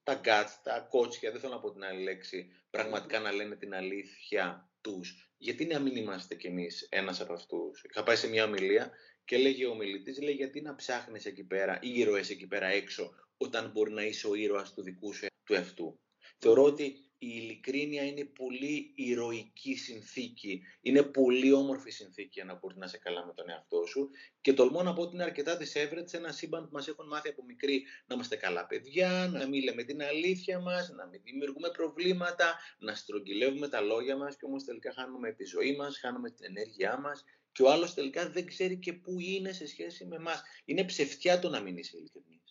τα 0.03 0.22
guts, 0.24 0.51
τα 0.63 0.79
κότσια, 0.89 1.32
δεν 1.32 1.39
θέλω 1.39 1.53
να 1.53 1.60
πω 1.60 1.72
την 1.72 1.84
άλλη 1.84 2.03
λέξη, 2.03 2.51
πραγματικά 2.70 3.20
να 3.20 3.32
λένε 3.32 3.56
την 3.56 3.74
αλήθεια 3.74 4.70
τους. 4.82 5.34
Γιατί 5.38 5.65
να 5.65 5.79
μην 5.79 5.96
είμαστε 5.96 6.36
κι 6.36 6.48
εμείς 6.48 6.88
ένας 6.89 7.22
από 7.22 7.34
αυτούς; 7.34 7.84
Είχα 7.89 8.03
πάει 8.03 8.15
σε 8.15 8.27
μια 8.27 8.44
ομιλία 8.44 8.91
και 9.25 9.36
έλεγε 9.36 9.65
ο 9.65 9.72
ομιλητής, 9.72 10.22
λέει 10.22 10.34
γιατί 10.34 10.62
να 10.62 10.75
ψάχνεις 10.75 11.25
εκεί 11.25 11.44
πέρα, 11.44 11.79
ήρωες 11.82 12.29
εκεί 12.29 12.48
πέρα 12.48 12.68
έξω, 12.68 13.12
όταν 13.38 13.72
μπορεί 13.72 13.91
να 13.91 14.03
είσαι 14.03 14.27
ο 14.27 14.36
ήρωας 14.36 14.74
του 14.74 14.82
δικού 14.82 15.13
σου 15.13 15.27
του 15.44 15.53
εαυτού; 15.53 16.00
Θεωρώ 16.38 16.63
ότι 16.63 17.09
η 17.22 17.28
ειλικρίνεια 17.28 18.04
είναι 18.04 18.24
πολύ 18.24 18.92
ηρωική 18.96 19.76
συνθήκη. 19.76 20.62
Είναι 20.82 21.04
πολύ 21.04 21.54
όμορφη 21.54 21.92
συνθήκη 21.92 22.30
για 22.32 22.46
να 22.46 22.56
μπορεί 22.56 22.78
να 22.78 22.86
είσαι 22.86 22.98
καλά 22.98 23.26
με 23.26 23.34
τον 23.34 23.50
εαυτό 23.50 23.86
σου. 23.86 24.10
Και 24.42 24.54
τολμώ 24.54 24.84
να 24.84 24.94
πω 24.94 25.02
ότι 25.02 25.14
είναι 25.16 25.24
αρκετά 25.24 25.58
δυσέβρετ 25.58 26.10
σε 26.10 26.18
ένα 26.18 26.32
σύμπαν 26.32 26.64
που 26.64 26.70
μας 26.72 26.88
έχουν 26.88 27.08
μάθει 27.08 27.30
από 27.30 27.44
μικρή 27.44 27.84
να 28.08 28.16
είμαστε 28.16 28.36
καλά 28.36 28.66
παιδιά, 28.66 29.30
να 29.34 29.48
μην 29.48 29.64
λέμε 29.64 29.84
την 29.84 30.04
αλήθεια 30.04 30.60
μας, 30.60 30.90
να 30.90 31.06
μην 31.06 31.22
δημιουργούμε 31.24 31.70
προβλήματα, 31.70 32.56
να 32.80 32.96
στρογγυλεύουμε 32.96 33.68
τα 33.68 33.82
λόγια 33.82 34.18
μας 34.18 34.38
και 34.38 34.46
όμως 34.46 34.64
τελικά 34.64 34.94
χάνουμε 34.94 35.32
τη 35.32 35.46
ζωή 35.46 35.76
μας, 35.76 36.00
χάνουμε 36.00 36.30
την 36.32 36.46
ενέργειά 36.46 37.00
μας 37.00 37.24
και 37.52 37.64
ο 37.64 37.72
άλλος 37.72 37.94
τελικά 37.94 38.30
δεν 38.30 38.46
ξέρει 38.46 38.78
και 38.78 38.94
πού 38.94 39.20
είναι 39.20 39.52
σε 39.52 39.68
σχέση 39.68 40.06
με 40.06 40.16
εμάς. 40.16 40.42
Είναι 40.66 40.84
ψευτιά 40.84 41.40
το 41.40 41.50
να 41.50 41.60
μην 41.60 41.78
είσαι 41.78 41.98
ειλικρινής. 41.98 42.49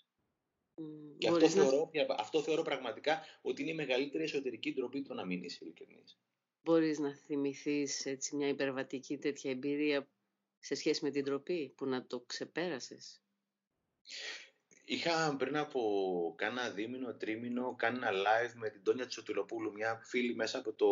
Και 1.19 1.29
αυτό, 1.29 1.49
θεωρώ, 1.49 1.91
αυτό 2.19 2.43
θεωρώ 2.43 2.63
πραγματικά 2.63 3.21
ότι 3.43 3.63
είναι 3.63 3.71
η 3.71 3.75
μεγαλύτερη 3.75 4.25
εσωτερική 4.25 4.75
ντροπή 4.75 5.03
του 5.03 5.15
να 5.15 5.25
μην 5.25 5.43
είσαι 5.43 5.59
ειλικρινής. 5.63 6.19
Μπορείς 6.63 6.99
να 6.99 7.15
θυμηθείς 7.15 8.07
έτσι 8.07 8.37
μια 8.37 8.49
υπερβατική 8.49 9.19
τέτοια 9.19 9.51
εμπειρία 9.51 10.09
σε 10.59 10.75
σχέση 10.75 11.05
με 11.05 11.11
την 11.11 11.25
ντροπή 11.25 11.73
που 11.77 11.87
να 11.87 12.07
το 12.07 12.21
ξεπέρασες; 12.21 13.23
Είχα 14.91 15.37
πριν 15.39 15.57
από 15.57 15.81
κάνα 16.37 16.71
δίμηνο, 16.71 17.15
τρίμηνο, 17.15 17.75
κάνει 17.77 17.97
ένα 17.97 18.11
live 18.11 18.53
με 18.55 18.69
την 18.69 18.83
Τόνια 18.83 19.07
Τσοτιλοπούλου, 19.07 19.73
μια 19.73 20.01
φίλη 20.05 20.35
μέσα 20.35 20.59
από 20.59 20.73
το 20.73 20.87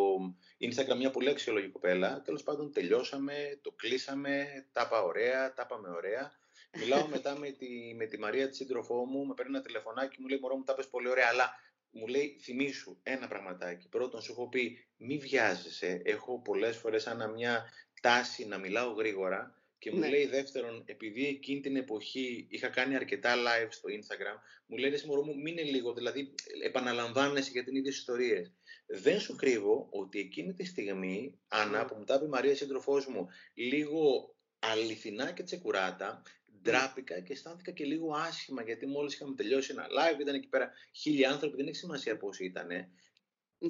Instagram, 0.60 0.96
μια 0.96 1.10
πολύ 1.10 1.28
αξιολογική 1.28 1.72
κοπέλα. 1.72 2.22
Τέλος 2.22 2.42
πάντων 2.42 2.72
τελειώσαμε, 2.72 3.58
το 3.62 3.70
κλείσαμε, 3.70 4.66
τα 4.72 4.82
είπα 4.86 5.02
ωραία, 5.02 5.54
τα 5.54 5.62
είπαμε 5.66 5.88
ωραία. 5.88 6.32
Μιλάω 6.78 7.08
μετά 7.08 7.38
με 7.38 7.50
τη, 7.50 7.94
με 7.96 8.06
τη 8.06 8.18
Μαρία, 8.18 8.48
τη 8.48 8.56
σύντροφό 8.56 9.04
μου, 9.04 9.26
με 9.26 9.34
παίρνει 9.34 9.54
ένα 9.54 9.64
τηλεφωνάκι, 9.64 10.20
μου 10.20 10.28
λέει: 10.28 10.38
Μωρό 10.38 10.56
μου, 10.56 10.64
τα 10.64 10.74
πες 10.74 10.88
πολύ 10.88 11.08
ωραία, 11.08 11.28
αλλά 11.30 11.50
μου 11.90 12.06
λέει: 12.06 12.38
Θυμήσου 12.42 12.98
ένα 13.02 13.28
πραγματάκι. 13.28 13.88
Πρώτον, 13.88 14.22
σου 14.22 14.32
έχω 14.32 14.48
πει: 14.48 14.86
Μη 14.96 15.18
βιάζεσαι. 15.18 16.00
Έχω 16.04 16.40
πολλές 16.40 16.76
φορές 16.76 17.02
σαν 17.02 17.32
μια 17.32 17.72
τάση 18.00 18.46
να 18.46 18.58
μιλάω 18.58 18.92
γρήγορα. 18.92 19.60
Και 19.78 19.92
μου 19.92 19.98
ναι. 19.98 20.08
λέει 20.08 20.26
δεύτερον, 20.26 20.82
επειδή 20.86 21.26
εκείνη 21.26 21.60
την 21.60 21.76
εποχή 21.76 22.46
είχα 22.50 22.68
κάνει 22.68 22.94
αρκετά 22.96 23.34
live 23.34 23.68
στο 23.68 23.88
Instagram, 23.88 24.38
μου 24.66 24.76
λέει: 24.76 24.92
Εσύ 24.92 25.06
μωρό 25.06 25.22
μου, 25.22 25.40
μείνε 25.40 25.62
λίγο, 25.62 25.94
δηλαδή 25.94 26.34
επαναλαμβάνεσαι 26.64 27.50
για 27.50 27.64
την 27.64 27.76
ίδια 27.76 27.90
ιστορίες. 27.90 28.52
Δεν 28.86 29.20
σου 29.20 29.36
κρύβω 29.36 29.88
ότι 29.90 30.18
εκείνη 30.18 30.54
τη 30.54 30.64
στιγμή, 30.64 31.38
Άννα, 31.48 31.78
ναι. 31.78 31.84
που 31.84 31.94
μου 31.98 32.04
τα 32.04 32.14
είπε 32.14 32.24
η 32.24 32.28
Μαρία, 32.28 32.56
σύντροφός 32.56 33.06
μου, 33.06 33.28
λίγο 33.54 34.34
αληθινά 34.58 35.32
και 35.32 35.42
τσεκουράτα, 35.42 36.22
ντράπηκα 36.62 37.20
και 37.20 37.32
αισθάνθηκα 37.32 37.70
και 37.70 37.84
λίγο 37.84 38.14
άσχημα 38.14 38.62
γιατί 38.62 38.86
μόλις 38.86 39.14
είχαμε 39.14 39.34
τελειώσει 39.34 39.72
ένα 39.72 39.86
live, 39.86 40.20
ήταν 40.20 40.34
εκεί 40.34 40.48
πέρα 40.48 40.70
χίλιοι 40.92 41.24
άνθρωποι, 41.24 41.56
δεν 41.56 41.66
έχει 41.66 41.76
σημασία 41.76 42.16
πώς 42.16 42.38
ήταν. 42.38 42.68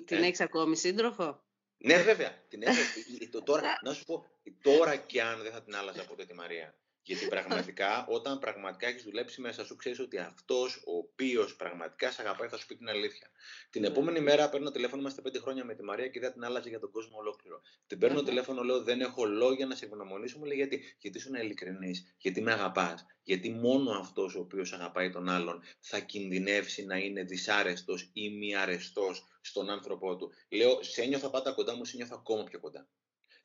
Την 0.04 0.22
ε, 0.22 0.26
έχεις 0.26 0.40
ακόμη 0.40 0.76
σύντροφο; 0.76 1.44
Ναι 1.76 2.02
βέβαια, 2.02 2.44
την 2.48 2.62
έχω. 2.62 3.42
τώρα, 3.44 3.78
να 3.82 3.92
σου 3.92 4.04
πω, 4.04 4.26
τώρα 4.62 4.96
και 4.96 5.22
αν 5.22 5.42
δεν 5.42 5.52
θα 5.52 5.62
την 5.62 5.76
άλλαζα 5.76 6.04
ποτέ 6.06 6.24
τη 6.24 6.34
Μαρία. 6.34 6.78
Γιατί 7.06 7.26
πραγματικά, 7.26 8.06
όταν 8.08 8.38
πραγματικά 8.38 8.86
έχεις 8.86 9.02
δουλέψει 9.02 9.40
μέσα 9.40 9.64
σου, 9.64 9.76
ξέρεις 9.76 9.98
ότι 9.98 10.18
αυτός 10.18 10.82
ο 10.86 10.96
οποίος 10.96 11.56
πραγματικά 11.56 12.10
σε 12.10 12.22
αγαπάει 12.22 12.48
θα 12.48 12.56
σου 12.56 12.66
πει 12.66 12.76
την 12.76 12.88
αλήθεια. 12.88 13.30
Την 13.70 13.80
ναι. 13.80 13.88
επόμενη 13.88 14.20
μέρα 14.20 14.48
παίρνω 14.48 14.70
τηλέφωνο, 14.70 15.00
είμαστε 15.00 15.20
πέντε 15.20 15.38
χρόνια 15.38 15.64
με 15.64 15.74
τη 15.74 15.82
Μαρία 15.82 16.08
και 16.08 16.20
δεν 16.20 16.32
την 16.32 16.44
άλλαζε 16.44 16.68
για 16.68 16.78
τον 16.78 16.90
κόσμο 16.90 17.18
ολόκληρο. 17.18 17.60
Την 17.86 17.98
παίρνω 17.98 18.20
ναι. 18.20 18.28
τηλέφωνο, 18.28 18.62
λέω: 18.62 18.82
Δεν 18.82 19.00
έχω 19.00 19.24
λόγια 19.24 19.66
να 19.66 19.74
σε 19.74 19.84
ευγνωμονήσω. 19.84 20.38
Μου 20.38 20.44
λέει: 20.44 20.56
Γιατί, 20.56 20.96
γιατί 20.98 21.18
σου 21.18 21.28
είναι 21.28 21.40
ειλικρινή, 21.40 21.94
γιατί 22.18 22.40
με 22.42 22.52
αγαπάς. 22.52 23.06
Γιατί 23.22 23.50
μόνο 23.50 23.90
αυτός 23.90 24.34
ο 24.34 24.40
οποίος 24.40 24.72
αγαπάει 24.72 25.10
τον 25.10 25.28
άλλον 25.28 25.62
θα 25.80 25.98
κινδυνεύσει 25.98 26.84
να 26.84 26.96
είναι 26.96 27.22
δυσάρεστος 27.22 28.10
ή 28.12 28.30
μη 28.30 28.56
αρεστός 28.56 29.24
στον 29.40 29.70
άνθρωπό 29.70 30.16
του. 30.16 30.32
Λέω: 30.48 30.82
Σε 30.82 31.02
ένιωθα 31.02 31.30
πάντα 31.30 31.52
κοντά 31.52 31.76
μου, 31.76 31.84
σε 31.84 31.96
νιώθω 31.96 32.16
ακόμα 32.18 32.44
πιο 32.44 32.60
κοντά. 32.60 32.88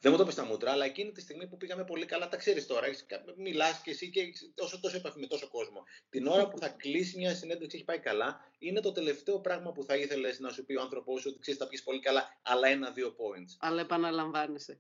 Δεν 0.02 0.12
μου 0.12 0.18
το 0.18 0.26
πεις 0.26 0.34
στα 0.34 0.46
μούτρα, 0.46 0.72
αλλά 0.72 0.86
εκείνη 0.86 1.12
τη 1.12 1.22
στιγμή 1.22 1.48
που 1.48 1.58
πήγαμε 1.58 1.84
πολύ 1.84 2.06
καλά, 2.06 2.28
τα 2.28 2.38
ξέρεις 2.38 2.68
τώρα. 2.68 2.88
Μιλάς 3.38 3.82
και 3.82 3.92
εσύ 3.92 4.10
και 4.10 4.34
τόσο 4.56 4.80
τόσο 4.80 4.98
επαφή 4.98 5.20
με 5.20 5.28
τόσο 5.28 5.50
κόσμο. 5.50 5.84
Την 6.10 6.28
ώρα 6.28 6.48
που 6.48 6.58
θα 6.58 6.70
κλείσει 6.70 7.18
μια 7.18 7.36
συνέντευξη, 7.36 7.76
έχει 7.76 7.86
πάει 7.86 8.00
καλά, 8.00 8.40
είναι 8.60 8.80
το 8.80 8.92
τελευταίο 8.92 9.40
πράγμα 9.40 9.72
που 9.72 9.84
θα 9.84 9.96
ήθελες 9.96 10.40
να 10.40 10.50
σου 10.50 10.66
πει 10.66 10.76
ο 10.76 10.82
άνθρωπό 10.82 11.20
σου 11.20 11.30
ότι 11.30 11.40
ξέρεις, 11.40 11.60
θα 11.60 11.68
πει 11.68 11.82
πολύ 11.82 12.00
καλά, 12.00 12.40
αλλά 12.42 12.68
ένα-δύο 12.68 13.08
points. 13.08 13.56
Αλλά 13.60 13.82
επαναλαμβάνεσαι. 13.82 14.80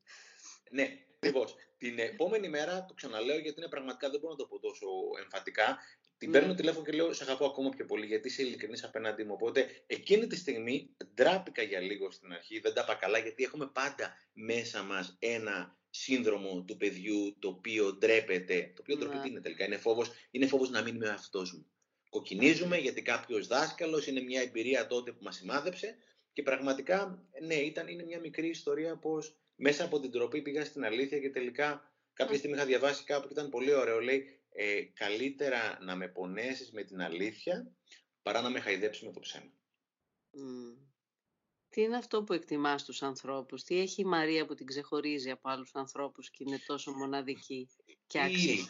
Ναι, 0.71 1.05
ακριβώς. 1.15 1.55
Την 1.77 1.99
επόμενη 1.99 2.49
μέρα, 2.49 2.85
το 2.85 2.93
ξαναλέω 2.93 3.37
γιατί 3.37 3.59
είναι 3.59 3.69
πραγματικά 3.69 4.09
δεν 4.09 4.19
μπορώ 4.19 4.31
να 4.31 4.37
το 4.37 4.45
πω 4.45 4.59
τόσο 4.59 4.87
εμφατικά, 5.23 5.77
την 6.17 6.29
ναι. 6.29 6.39
παίρνω 6.39 6.55
τηλέφωνο 6.55 6.85
και 6.85 6.91
λέω: 6.91 7.13
Σε 7.13 7.23
αγαπώ 7.23 7.45
ακόμα 7.45 7.69
πιο 7.69 7.85
πολύ, 7.85 8.05
γιατί 8.05 8.27
είσαι 8.27 8.41
ειλικρινής 8.41 8.83
απέναντί 8.83 9.23
μου. 9.23 9.33
Οπότε 9.33 9.83
εκείνη 9.87 10.27
τη 10.27 10.35
στιγμή 10.35 10.95
ντράπηκα 11.13 11.61
για 11.61 11.79
λίγο 11.79 12.11
στην 12.11 12.33
αρχή, 12.33 12.59
δεν 12.59 12.73
τα 12.73 12.81
είπα 12.81 12.95
καλά, 12.95 13.17
γιατί 13.17 13.43
έχουμε 13.43 13.69
πάντα 13.73 14.17
μέσα 14.33 14.83
μας 14.83 15.15
ένα 15.19 15.77
σύνδρομο 15.89 16.63
του 16.67 16.77
παιδιού 16.77 17.35
το 17.39 17.47
οποίο 17.47 17.93
ντρέπεται. 17.93 18.71
Το 18.75 18.81
οποίο 18.81 18.97
ντροπή 18.97 19.17
ναι. 19.17 19.27
είναι 19.27 19.41
τελικά, 19.41 19.65
είναι 19.65 19.77
φόβος 19.77 20.11
είναι 20.31 20.47
φόβος 20.47 20.69
να 20.69 20.81
μην 20.81 20.95
είμαι 20.95 21.09
αυτός 21.09 21.53
μου. 21.53 21.65
Κοκκινίζουμε 22.09 22.77
γιατί 22.77 23.01
κάποιος 23.01 23.47
δάσκαλος 23.47 24.07
είναι 24.07 24.21
μια 24.21 24.41
εμπειρία 24.41 24.87
τότε 24.87 25.11
που 25.11 25.23
μας 25.23 25.35
σημάδεψε 25.35 25.95
και 26.33 26.43
πραγματικά, 26.43 27.27
ναι, 27.41 27.55
ήταν, 27.55 27.87
είναι 27.87 28.03
μια 28.03 28.19
μικρή 28.19 28.47
ιστορία 28.47 28.97
πω 28.97 29.17
μέσα 29.61 29.83
από 29.83 29.99
την 29.99 30.11
τροπή 30.11 30.41
πήγα 30.41 30.65
στην 30.65 30.83
αλήθεια 30.83 31.19
και 31.19 31.29
τελικά 31.29 31.93
κάποια 32.13 32.37
στιγμή 32.37 32.55
είχα 32.55 32.65
διαβάσει 32.65 33.03
κάπου 33.03 33.27
και 33.27 33.33
ήταν 33.33 33.49
πολύ 33.49 33.73
ωραίο. 33.73 33.99
Λέει, 33.99 34.39
ε, 34.49 34.81
καλύτερα 34.81 35.77
να 35.81 35.95
με 35.95 36.07
πονέσεις 36.07 36.71
με 36.71 36.83
την 36.83 37.01
αλήθεια 37.01 37.71
παρά 38.21 38.41
να 38.41 38.49
με 38.49 38.59
χαϊδέψεις 38.59 39.03
με 39.03 39.11
το 39.11 39.19
ψέμα. 39.19 39.51
Τι 41.69 41.81
είναι 41.81 41.97
αυτό 41.97 42.23
που 42.23 42.33
εκτιμάς 42.33 42.81
στους 42.81 43.01
ανθρώπους, 43.01 43.63
τι 43.63 43.79
έχει 43.79 44.01
η 44.01 44.05
Μαρία 44.05 44.45
που 44.45 44.53
την 44.53 44.65
ξεχωρίζει 44.65 45.29
από 45.29 45.49
άλλους 45.49 45.71
ανθρώπους 45.73 46.29
και 46.29 46.43
είναι 46.47 46.59
τόσο 46.65 46.91
μοναδική 46.91 47.69
και 48.07 48.21
άξιη. 48.21 48.65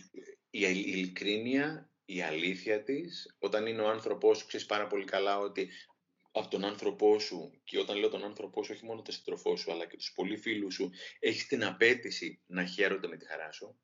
Η, 0.50 0.60
η 0.60 0.84
ειλικρίνεια, 0.86 1.92
η 2.06 2.22
αλήθεια 2.22 2.84
της, 2.84 3.36
όταν 3.40 3.66
είναι 3.66 3.82
ο 3.82 3.90
άνθρωπός 3.90 4.38
σου, 4.38 4.48
ξέρεις 4.48 4.66
πάρα 4.66 4.88
πολύ 4.88 5.06
καλά 5.06 5.40
ότι 5.40 5.70
από 6.32 6.50
τον 6.50 6.64
άνθρωπό 6.64 7.20
σου 7.20 7.62
και 7.64 7.80
όταν 7.80 7.98
λέω 7.98 8.10
τον 8.10 8.24
άνθρωπό 8.24 8.64
σου, 8.64 8.72
όχι 8.76 8.86
μόνο 8.86 9.02
τον 9.02 9.14
σύντροφό 9.14 9.56
σου, 9.56 9.72
αλλά 9.72 9.86
και 9.86 9.98
τους 9.98 10.12
πολύ 10.16 10.38
φίλους 10.38 10.74
σου, 10.74 10.92
έχεις 11.20 11.48
την 11.48 11.64
απέτηση 11.64 12.42
να 12.46 12.66
χαίρονται 12.66 13.08
με 13.08 13.18
τη 13.18 13.26
χαρά 13.26 13.52
σου 13.52 13.80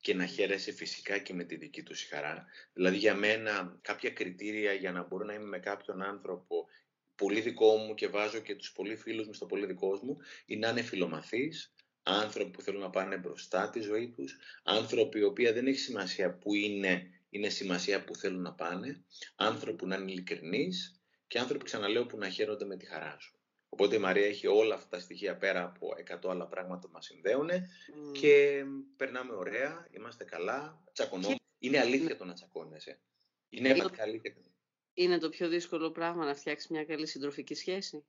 και 0.00 0.14
να 0.14 0.26
χαίρεσαι 0.26 0.72
φυσικά 0.72 1.18
και 1.18 1.34
με 1.34 1.44
τη 1.44 1.56
δική 1.56 1.82
τους 1.82 2.08
χαρά. 2.08 2.46
Δηλαδή 2.72 2.96
για 2.96 3.14
μένα 3.14 3.78
κάποια 3.82 4.10
κριτήρια 4.10 4.72
για 4.72 4.92
να 4.92 5.02
μπορώ 5.02 5.24
να 5.24 5.34
είμαι 5.34 5.44
με 5.44 5.58
κάποιον 5.58 6.02
άνθρωπο 6.02 6.66
πολύ 7.14 7.40
δικό 7.40 7.76
μου 7.76 7.94
και 7.94 8.08
βάζω 8.08 8.38
και 8.38 8.54
τους 8.54 8.72
πολύ 8.72 8.96
φίλους 8.96 9.26
μου 9.26 9.32
στο 9.32 9.46
πολύ 9.46 9.66
δικό 9.66 10.00
μου, 10.02 10.16
είναι 10.46 10.66
να 10.66 10.72
είναι 10.72 10.82
φιλομαθείς, 10.82 11.74
άνθρωποι 12.02 12.50
που 12.50 12.62
θέλουν 12.62 12.80
να 12.80 12.90
πάνε 12.90 13.16
μπροστά 13.16 13.70
τη 13.70 13.80
ζωή 13.80 14.08
τους, 14.08 14.36
άνθρωποι 14.62 15.18
οι 15.18 15.22
οποίοι 15.22 15.50
δεν 15.50 15.66
έχει 15.66 15.78
σημασία 15.78 16.38
που 16.38 16.54
είναι, 16.54 17.10
είναι 17.30 17.48
σημασία 17.48 18.04
που 18.04 18.16
θέλουν 18.16 18.42
να 18.42 18.54
πάνε, 18.54 19.04
άνθρωποι 19.36 19.76
που 19.76 19.86
να 19.86 19.96
είναι 19.96 20.10
ειλικρινείς, 20.10 20.97
και 21.28 21.38
άνθρωποι, 21.38 21.64
ξαναλέω, 21.64 22.06
που 22.06 22.18
να 22.18 22.28
χαίρονται 22.28 22.64
με 22.64 22.76
τη 22.76 22.86
χαρά 22.86 23.16
σου. 23.20 23.38
Οπότε 23.68 23.96
η 23.96 23.98
Μαρία 23.98 24.26
έχει 24.26 24.46
όλα 24.46 24.74
αυτά 24.74 24.88
τα 24.88 25.00
στοιχεία 25.00 25.36
πέρα 25.36 25.64
από 25.64 25.88
100 26.24 26.30
άλλα 26.30 26.46
πράγματα 26.46 26.86
που 26.86 26.92
μας 26.92 27.04
συνδέουν 27.04 27.48
και 28.12 28.64
περνάμε 28.96 29.34
ωραία, 29.34 29.88
είμαστε 29.90 30.24
καλά, 30.24 30.82
τσακωνόμαστε. 30.92 31.42
Είναι 31.58 31.78
αλήθεια 31.78 32.16
το 32.16 32.24
να 32.24 32.32
τσακώνεσαι. 32.32 33.00
Είναι 33.48 33.74
το... 33.74 33.90
αλήθεια. 33.98 34.34
Είναι 34.94 35.18
το 35.18 35.28
πιο 35.28 35.48
δύσκολο 35.48 35.90
πράγμα 35.90 36.24
να 36.24 36.34
φτιάξεις 36.34 36.70
μια 36.70 36.84
καλή 36.84 37.06
συντροφική 37.06 37.54
σχέση; 37.54 38.04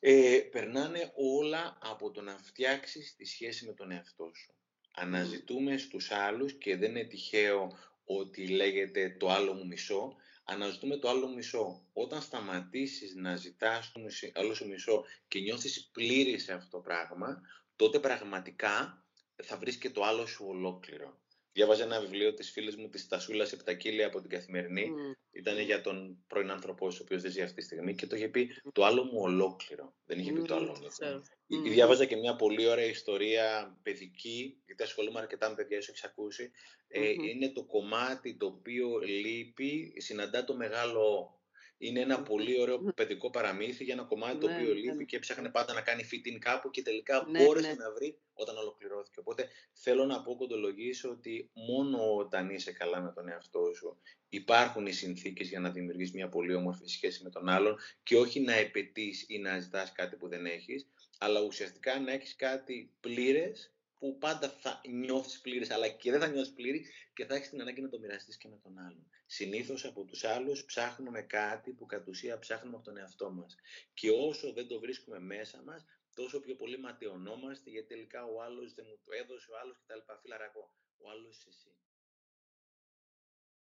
Ε, 0.00 0.40
περνάνε 0.50 1.12
όλα 1.14 1.78
από 1.82 2.10
το 2.10 2.20
να 2.20 2.38
φτιάξεις 2.38 3.14
τη 3.16 3.24
σχέση 3.24 3.66
με 3.66 3.72
τον 3.72 3.90
εαυτό 3.90 4.30
σου. 4.34 4.54
Αναζητούμε 4.94 5.76
στους 5.76 6.10
άλλους 6.10 6.52
και 6.52 6.76
δεν 6.76 6.90
είναι 6.90 7.04
τυχαίο 7.04 7.78
ότι 8.04 8.48
λέγεται 8.48 9.16
το 9.18 9.28
άλλο 9.28 9.52
μου 9.52 9.66
μισό, 9.66 10.16
αναζητούμε 10.44 10.96
το 10.96 11.08
άλλο 11.08 11.28
μισό. 11.28 11.86
Όταν 11.92 12.22
σταματήσεις 12.22 13.14
να 13.14 13.36
ζητάς 13.36 13.92
το 13.92 14.00
άλλο 14.34 14.54
σου 14.54 14.68
μισό 14.68 15.04
και 15.28 15.40
νιώθεις 15.40 15.90
πλήρης 15.92 16.42
σε 16.42 16.52
αυτό 16.52 16.76
το 16.76 16.82
πράγμα, 16.82 17.40
τότε 17.76 18.00
πραγματικά 18.00 19.04
θα 19.42 19.56
βρεις 19.56 19.76
και 19.76 19.90
το 19.90 20.02
άλλο 20.04 20.26
σου 20.26 20.44
ολόκληρο. 20.48 21.21
Διάβαζα 21.52 21.82
ένα 21.82 22.00
βιβλίο 22.00 22.34
της 22.34 22.50
φίλης 22.50 22.76
μου 22.76 22.88
της 22.88 23.08
Τασούλας 23.08 23.52
Επτακύλια 23.52 24.06
από 24.06 24.20
την 24.20 24.30
Καθημερινή. 24.30 24.90
Mm. 24.90 25.16
Ήταν 25.30 25.58
για 25.58 25.80
τον 25.80 26.24
πρώην 26.26 26.50
άνθρωπό 26.50 26.86
ο 26.86 26.96
οποίος 27.00 27.22
δεν 27.22 27.30
ζει 27.30 27.42
αυτή 27.42 27.54
τη 27.54 27.62
στιγμή 27.62 27.94
και 27.94 28.06
το 28.06 28.16
είχε 28.16 28.28
πει 28.28 28.48
το 28.72 28.84
άλλο 28.84 29.04
μου 29.04 29.20
ολόκληρο. 29.20 29.94
Δεν 30.04 30.18
είχε 30.18 30.32
πει 30.32 30.42
το 30.42 30.54
άλλο 30.54 30.70
μου. 30.70 30.88
Mm. 30.88 31.70
Διάβαζα 31.70 32.04
και 32.04 32.16
μια 32.16 32.36
πολύ 32.36 32.66
ωραία 32.66 32.86
ιστορία 32.86 33.78
παιδική, 33.82 34.62
γιατί 34.66 34.82
ασχολούμαι 34.82 35.20
αρκετά 35.20 35.48
με 35.48 35.54
παιδιά, 35.54 35.76
ίσως 35.76 35.88
έχεις 35.88 36.04
ακούσει. 36.04 36.50
Ε, 36.88 37.08
είναι 37.08 37.52
το 37.52 37.64
κομμάτι 37.64 38.36
το 38.36 38.46
οποίο 38.46 38.98
λείπει, 38.98 39.94
συναντά 39.96 40.44
το 40.44 40.56
μεγάλο 40.56 41.36
είναι 41.82 42.00
ένα 42.00 42.22
πολύ 42.22 42.60
ωραίο 42.60 42.78
παιδικό 42.78 43.30
παραμύθι 43.30 43.84
για 43.84 43.94
ένα 43.94 44.02
κομμάτι 44.02 44.38
το 44.38 44.46
ναι, 44.46 44.56
οποίο 44.56 44.74
λείπει 44.74 44.96
ναι. 44.96 45.04
και 45.04 45.16
έψαχνε 45.16 45.48
πάντα 45.50 45.72
να 45.72 45.80
κάνει 45.80 46.08
fitting 46.10 46.38
κάπου 46.38 46.70
και 46.70 46.82
τελικά 46.82 47.26
ναι, 47.30 47.44
μπόρεσε 47.44 47.68
ναι. 47.68 47.74
να 47.74 47.92
βρει 47.92 48.18
όταν 48.32 48.56
ολοκληρώθηκε. 48.56 49.20
Οπότε 49.20 49.48
θέλω 49.72 50.04
να 50.04 50.22
πω 50.22 50.36
κοντολογήσω 50.36 51.10
ότι 51.10 51.50
μόνο 51.52 52.16
όταν 52.16 52.50
είσαι 52.50 52.72
καλά 52.72 53.00
με 53.00 53.12
τον 53.12 53.28
εαυτό 53.28 53.72
σου 53.74 53.98
υπάρχουν 54.28 54.86
οι 54.86 54.92
συνθήκες 54.92 55.48
για 55.48 55.60
να 55.60 55.70
δημιουργείς 55.70 56.12
μια 56.12 56.28
πολύ 56.28 56.54
όμορφη 56.54 56.86
σχέση 56.86 57.22
με 57.22 57.30
τον 57.30 57.48
άλλον 57.48 57.76
και 58.02 58.16
όχι 58.16 58.40
να 58.40 58.54
επαιτείς 58.54 59.24
ή 59.28 59.38
να 59.38 59.58
ζητάς 59.58 59.92
κάτι 59.92 60.16
που 60.16 60.28
δεν 60.28 60.46
έχεις, 60.46 60.88
αλλά 61.18 61.40
ουσιαστικά 61.40 62.00
να 62.00 62.12
έχεις 62.12 62.36
κάτι 62.36 62.90
πλήρες 63.00 63.72
που 64.02 64.18
πάντα 64.18 64.48
θα 64.48 64.80
νιώθεις 64.88 65.40
πλήρης, 65.40 65.70
αλλά 65.70 65.88
και 65.88 66.10
δεν 66.10 66.20
θα 66.20 66.26
νιώθεις 66.26 66.52
πλήρη 66.52 66.86
και 67.14 67.24
θα 67.24 67.34
έχεις 67.34 67.48
την 67.48 67.60
ανάγκη 67.60 67.80
να 67.80 67.88
το 67.88 67.98
μοιραστείς 67.98 68.36
και 68.36 68.48
με 68.48 68.56
τον 68.62 68.78
άλλον. 68.78 69.06
Συνήθως 69.26 69.84
από 69.84 70.04
τους 70.04 70.24
άλλους 70.24 70.64
ψάχνουμε 70.64 71.22
κάτι 71.22 71.70
που 71.72 71.86
κατ' 71.86 72.08
ουσία 72.08 72.38
ψάχνουμε 72.38 72.76
από 72.76 72.84
τον 72.84 72.96
εαυτό 72.96 73.30
μας. 73.30 73.54
Και 73.94 74.10
όσο 74.10 74.52
δεν 74.52 74.66
το 74.66 74.80
βρίσκουμε 74.80 75.18
μέσα 75.18 75.62
μας, 75.62 75.84
τόσο 76.14 76.40
πιο 76.40 76.54
πολύ 76.54 76.78
ματαιωνόμαστε, 76.78 77.70
γιατί 77.70 77.88
τελικά 77.88 78.24
ο 78.24 78.42
άλλος 78.42 78.74
δεν 78.74 78.84
μου 78.88 78.98
το 79.04 79.10
έδωσε, 79.22 79.50
ο 79.50 79.54
άλλος 79.62 79.76
κτλ. 79.86 80.12
Φιλαρακό, 80.22 80.72
ο 80.98 81.10
άλλος 81.10 81.36
είσαι 81.36 81.48
εσύ. 81.48 81.70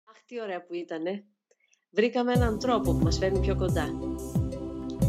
Αχ, 0.04 0.23
τι 0.25 0.41
ωραία 0.41 0.65
που 0.65 0.73
ήτανε. 0.73 1.25
Βρήκαμε 1.89 2.34
έναν 2.34 2.60
τρόπο 2.60 2.91
που 2.91 3.04
μας 3.04 3.17
φέρνει 3.17 3.39
πιο 3.39 3.56
κοντά. 3.56 3.88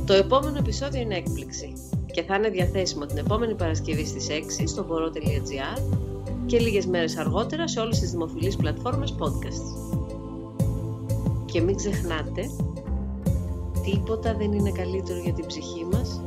Το 0.06 0.12
επόμενο 0.12 0.58
επεισόδιο 0.58 1.00
είναι 1.00 1.16
έκπληξη 1.16 1.99
και 2.10 2.22
θα 2.22 2.34
είναι 2.34 2.48
διαθέσιμο 2.48 3.06
την 3.06 3.18
επόμενη 3.18 3.54
Παρασκευή 3.54 4.06
στις 4.06 4.26
6 4.30 4.62
στο 4.66 4.84
μπορώ.gr 4.84 5.82
και 6.46 6.58
λίγες 6.58 6.86
μέρες 6.86 7.16
αργότερα 7.16 7.68
σε 7.68 7.80
όλες 7.80 7.98
τις 7.98 8.10
δημοφιλείς 8.10 8.56
πλατφόρμες 8.56 9.14
podcast. 9.18 9.90
Και 11.44 11.60
μην 11.60 11.76
ξεχνάτε, 11.76 12.50
τίποτα 13.84 14.34
δεν 14.34 14.52
είναι 14.52 14.70
καλύτερο 14.70 15.18
για 15.18 15.32
την 15.32 15.46
ψυχή 15.46 15.86
μας 15.92 16.20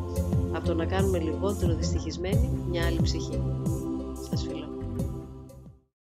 από 0.54 0.67
το 0.67 0.74
να 0.74 0.86
κάνουμε 0.86 1.19
λιγότερο 1.19 1.76
δυστυχισμένη 1.76 2.50
μια 2.69 2.86
άλλη 2.86 3.02
ψυχή. 3.02 3.41